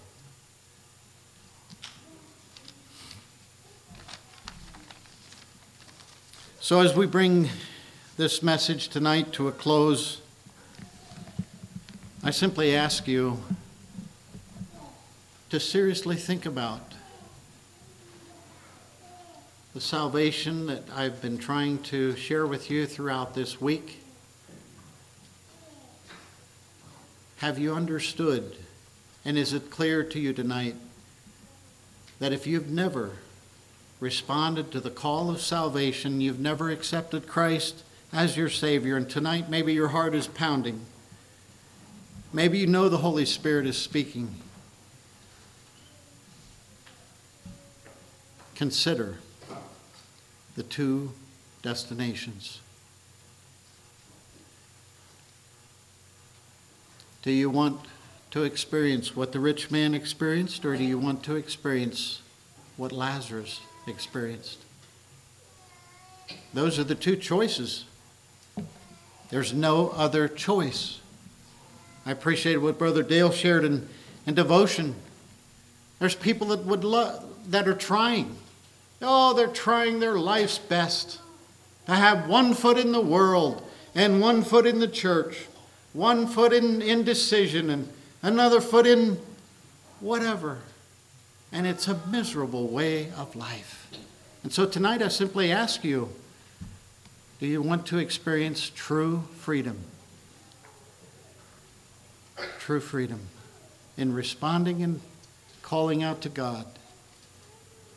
So, 6.61 6.81
as 6.81 6.95
we 6.95 7.07
bring 7.07 7.49
this 8.19 8.43
message 8.43 8.89
tonight 8.89 9.33
to 9.33 9.49
a 9.49 9.53
close, 9.53 10.21
I 12.23 12.31
simply 12.31 12.77
ask 12.77 13.09
you 13.09 13.43
to 15.49 15.59
seriously 15.59 16.17
think 16.17 16.45
about 16.45 16.92
the 19.75 19.81
salvation 19.81 20.67
that 20.67 20.83
I've 20.95 21.23
been 21.23 21.39
trying 21.39 21.79
to 21.85 22.15
share 22.17 22.47
with 22.47 22.71
you 22.71 22.87
throughout 22.87 23.35
this 23.35 23.59
week. 23.59 24.03
Have 27.39 27.59
you 27.59 27.75
understood, 27.75 28.57
and 29.25 29.39
is 29.39 29.55
it 29.55 29.71
clear 29.71 30.05
to 30.05 30.21
you 30.21 30.35
tonight 30.35 30.77
that 32.19 32.35
if 32.35 32.47
you've 32.47 32.69
never 32.69 33.13
responded 33.99 34.71
to 34.73 34.81
the 34.81 34.91
call 34.91 35.31
of 35.31 35.41
salvation, 35.41 36.21
you've 36.21 36.39
never 36.39 36.69
accepted 36.69 37.27
Christ 37.27 37.83
as 38.13 38.37
your 38.37 38.51
Savior, 38.51 38.99
and 38.99 39.09
tonight 39.09 39.49
maybe 39.49 39.73
your 39.73 39.89
heart 39.89 40.15
is 40.15 40.27
pounding. 40.27 40.85
Maybe 42.31 42.59
you 42.59 42.67
know 42.67 42.91
the 42.91 42.99
Holy 42.99 43.25
Spirit 43.25 43.67
is 43.67 43.79
speaking. 43.79 44.35
Consider 48.55 49.17
the 50.57 50.63
two 50.63 51.13
destinations. 51.63 52.61
Do 57.23 57.31
you 57.31 57.49
want 57.49 57.81
to 58.33 58.43
experience 58.43 59.15
what 59.15 59.33
the 59.33 59.39
rich 59.41 59.71
man 59.71 59.95
experienced, 59.95 60.65
or 60.65 60.77
do 60.77 60.83
you 60.83 60.99
want 60.99 61.23
to 61.25 61.37
experience 61.37 62.21
what 62.77 62.91
Lazarus 62.91 63.61
experienced? 63.87 64.59
Those 66.53 66.79
are 66.79 66.85
the 66.85 66.95
two 66.95 67.17
choices. 67.17 67.85
There's 69.31 69.55
no 69.55 69.91
other 69.91 70.29
choice. 70.29 71.01
I 72.05 72.11
appreciate 72.11 72.57
what 72.57 72.79
Brother 72.79 73.03
Dale 73.03 73.31
shared 73.31 73.65
in, 73.65 73.89
in 74.27 74.35
devotion. 74.35 74.97
There's 76.01 76.15
people 76.17 76.49
that 76.49 76.65
would 76.65 76.85
love 76.85 77.25
that 77.51 77.69
are 77.69 77.75
trying. 77.75 78.37
Oh, 79.03 79.35
they're 79.35 79.49
trying 79.49 80.01
their 80.01 80.19
life's 80.19 80.59
best 80.59 81.19
to 81.87 81.95
have 81.95 82.29
one 82.29 82.55
foot 82.55 82.79
in 82.79 82.93
the 82.93 83.01
world 83.01 83.69
and 83.95 84.21
one 84.21 84.43
foot 84.43 84.67
in 84.67 84.79
the 84.79 84.89
church, 84.89 85.47
one 85.93 86.27
foot 86.27 86.53
in 86.53 86.81
indecision 86.81 87.71
and 87.71 87.89
another 88.23 88.61
foot 88.61 88.87
in 88.87 89.19
whatever. 90.01 90.59
And 91.51 91.67
it's 91.67 91.89
a 91.89 92.01
miserable 92.09 92.69
way 92.69 93.11
of 93.13 93.37
life. 93.37 93.89
And 94.43 94.53
so 94.53 94.67
tonight 94.67 95.03
I 95.03 95.09
simply 95.09 95.53
ask 95.53 95.85
you 95.85 96.09
do 97.41 97.49
you 97.49 97.61
want 97.61 97.87
to 97.87 97.99
experience 97.99 98.71
true 98.73 99.25
freedom? 99.39 99.81
True 102.61 102.79
freedom 102.79 103.19
in 103.97 104.15
responding 104.15 104.81
and 104.81 105.01
calling 105.61 106.05
out 106.05 106.21
to 106.21 106.29
God 106.29 106.67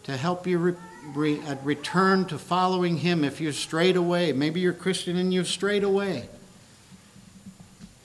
to 0.06 0.18
help 0.18 0.47
you 0.47 0.76
re- 1.14 1.39
uh, 1.41 1.56
return 1.64 2.26
to 2.26 2.38
following 2.38 2.97
Him 2.97 3.24
if 3.24 3.39
you've 3.39 3.56
strayed 3.56 3.95
away. 3.95 4.34
Maybe 4.34 4.60
you're 4.60 4.74
Christian 4.74 5.18
and 5.18 5.34
you've 5.34 5.47
strayed 5.47 5.84
away. 5.84 6.30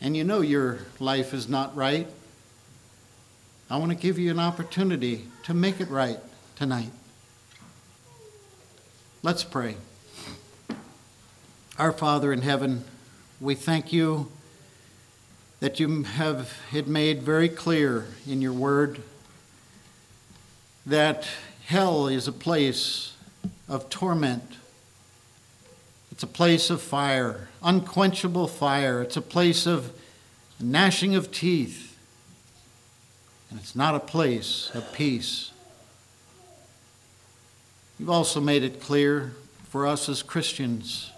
And 0.00 0.16
you 0.16 0.24
know 0.24 0.40
your 0.40 0.78
life 0.98 1.34
is 1.34 1.48
not 1.48 1.74
right. 1.76 2.06
I 3.70 3.76
want 3.76 3.92
to 3.92 3.96
give 3.96 4.18
you 4.18 4.30
an 4.30 4.38
opportunity 4.38 5.26
to 5.44 5.54
make 5.54 5.80
it 5.80 5.88
right 5.88 6.18
tonight. 6.56 6.90
Let's 9.22 9.44
pray. 9.44 9.76
Our 11.78 11.92
Father 11.92 12.32
in 12.32 12.42
heaven, 12.42 12.84
we 13.40 13.54
thank 13.54 13.92
you 13.92 14.30
that 15.60 15.78
you 15.78 16.02
have 16.02 16.52
it 16.72 16.88
made 16.88 17.22
very 17.22 17.48
clear 17.48 18.06
in 18.26 18.40
your 18.40 18.52
word 18.52 19.02
that 20.86 21.28
hell 21.70 22.08
is 22.08 22.26
a 22.26 22.32
place 22.32 23.12
of 23.68 23.88
torment. 23.88 24.56
It's 26.10 26.24
a 26.24 26.26
place 26.26 26.68
of 26.68 26.82
fire, 26.82 27.46
unquenchable 27.62 28.48
fire. 28.48 29.00
It's 29.02 29.16
a 29.16 29.22
place 29.22 29.68
of 29.68 29.92
gnashing 30.58 31.14
of 31.14 31.30
teeth. 31.30 31.96
And 33.48 33.60
it's 33.60 33.76
not 33.76 33.94
a 33.94 34.00
place 34.00 34.72
of 34.74 34.92
peace. 34.92 35.52
You've 38.00 38.10
also 38.10 38.40
made 38.40 38.64
it 38.64 38.82
clear 38.82 39.34
for 39.68 39.86
us 39.86 40.08
as 40.08 40.24
Christians 40.24 41.12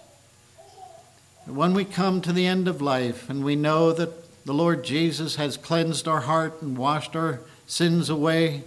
that 1.47 1.53
when 1.53 1.73
we 1.73 1.83
come 1.83 2.21
to 2.21 2.31
the 2.31 2.45
end 2.45 2.67
of 2.67 2.79
life 2.79 3.27
and 3.27 3.43
we 3.43 3.55
know 3.55 3.91
that 3.91 4.45
the 4.45 4.53
Lord 4.53 4.83
Jesus 4.83 5.37
has 5.37 5.57
cleansed 5.57 6.07
our 6.07 6.21
heart 6.21 6.61
and 6.61 6.77
washed 6.77 7.15
our 7.15 7.39
sins 7.65 8.07
away, 8.07 8.61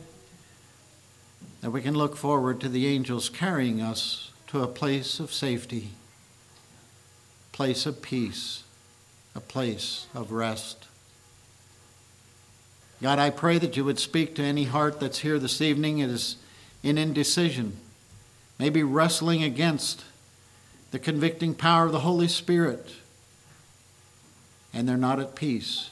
that 1.67 1.73
we 1.73 1.83
can 1.83 1.97
look 1.97 2.17
forward 2.17 2.61
to 2.61 2.69
the 2.69 2.87
angels 2.87 3.29
carrying 3.29 3.83
us 3.83 4.31
to 4.47 4.62
a 4.62 4.69
place 4.69 5.19
of 5.19 5.33
safety, 5.33 5.89
a 7.53 7.57
place 7.57 7.87
of 7.87 8.01
peace, 8.01 8.62
a 9.35 9.41
place 9.41 10.07
of 10.14 10.31
rest. 10.31 10.87
God, 13.03 13.19
I 13.19 13.31
pray 13.31 13.59
that 13.59 13.77
you 13.77 13.85
would 13.85 13.99
speak 13.99 14.37
to 14.37 14.45
any 14.45 14.62
heart 14.62 15.01
that's 15.01 15.19
here 15.19 15.41
this 15.41 15.61
evening 15.61 16.01
and 16.01 16.12
is 16.12 16.37
in 16.85 16.99
indecision, 16.99 17.79
maybe 18.61 18.85
wrestling 18.85 19.43
against 19.43 20.05
the 20.93 21.01
convicting 21.01 21.53
power 21.53 21.87
of 21.87 21.93
the 21.93 21.99
Holy 21.99 22.29
Spirit, 22.29 22.93
and 24.73 24.89
they're 24.89 24.97
not 24.97 25.19
at 25.19 25.35
peace. 25.35 25.91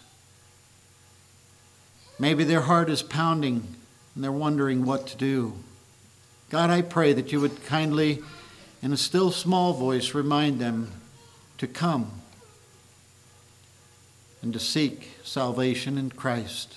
Maybe 2.17 2.45
their 2.45 2.61
heart 2.61 2.89
is 2.89 3.03
pounding 3.03 3.75
and 4.15 4.23
they're 4.23 4.33
wondering 4.33 4.85
what 4.85 5.07
to 5.09 5.17
do. 5.17 5.55
God, 6.51 6.71
I 6.71 6.83
pray 6.83 7.13
that 7.13 7.33
you 7.33 7.41
would 7.41 7.65
kindly, 7.65 8.23
in 8.83 8.93
a 8.93 8.97
still 8.97 9.31
small 9.31 9.73
voice, 9.73 10.15
remind 10.15 10.61
them 10.61 10.93
to 11.59 11.67
come 11.67 12.11
and 14.43 14.53
to 14.53 14.61
seek 14.61 15.11
salvation 15.25 15.97
in 15.99 16.11
Christ. 16.11 16.77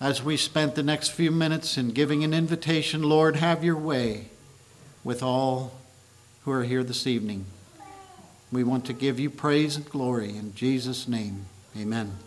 As 0.00 0.22
we 0.22 0.36
spent 0.36 0.74
the 0.74 0.82
next 0.82 1.10
few 1.10 1.30
minutes 1.30 1.78
in 1.78 1.90
giving 1.90 2.24
an 2.24 2.34
invitation, 2.34 3.02
Lord, 3.02 3.36
have 3.36 3.64
your 3.64 3.76
way 3.76 4.28
with 5.04 5.22
all 5.22 5.72
who 6.44 6.50
are 6.50 6.64
here 6.64 6.84
this 6.84 7.06
evening. 7.06 7.46
We 8.50 8.64
want 8.64 8.84
to 8.86 8.92
give 8.92 9.18
you 9.18 9.30
praise 9.30 9.76
and 9.76 9.88
glory 9.88 10.36
in 10.36 10.54
Jesus' 10.54 11.08
name. 11.08 11.46
Amen. 11.76 12.18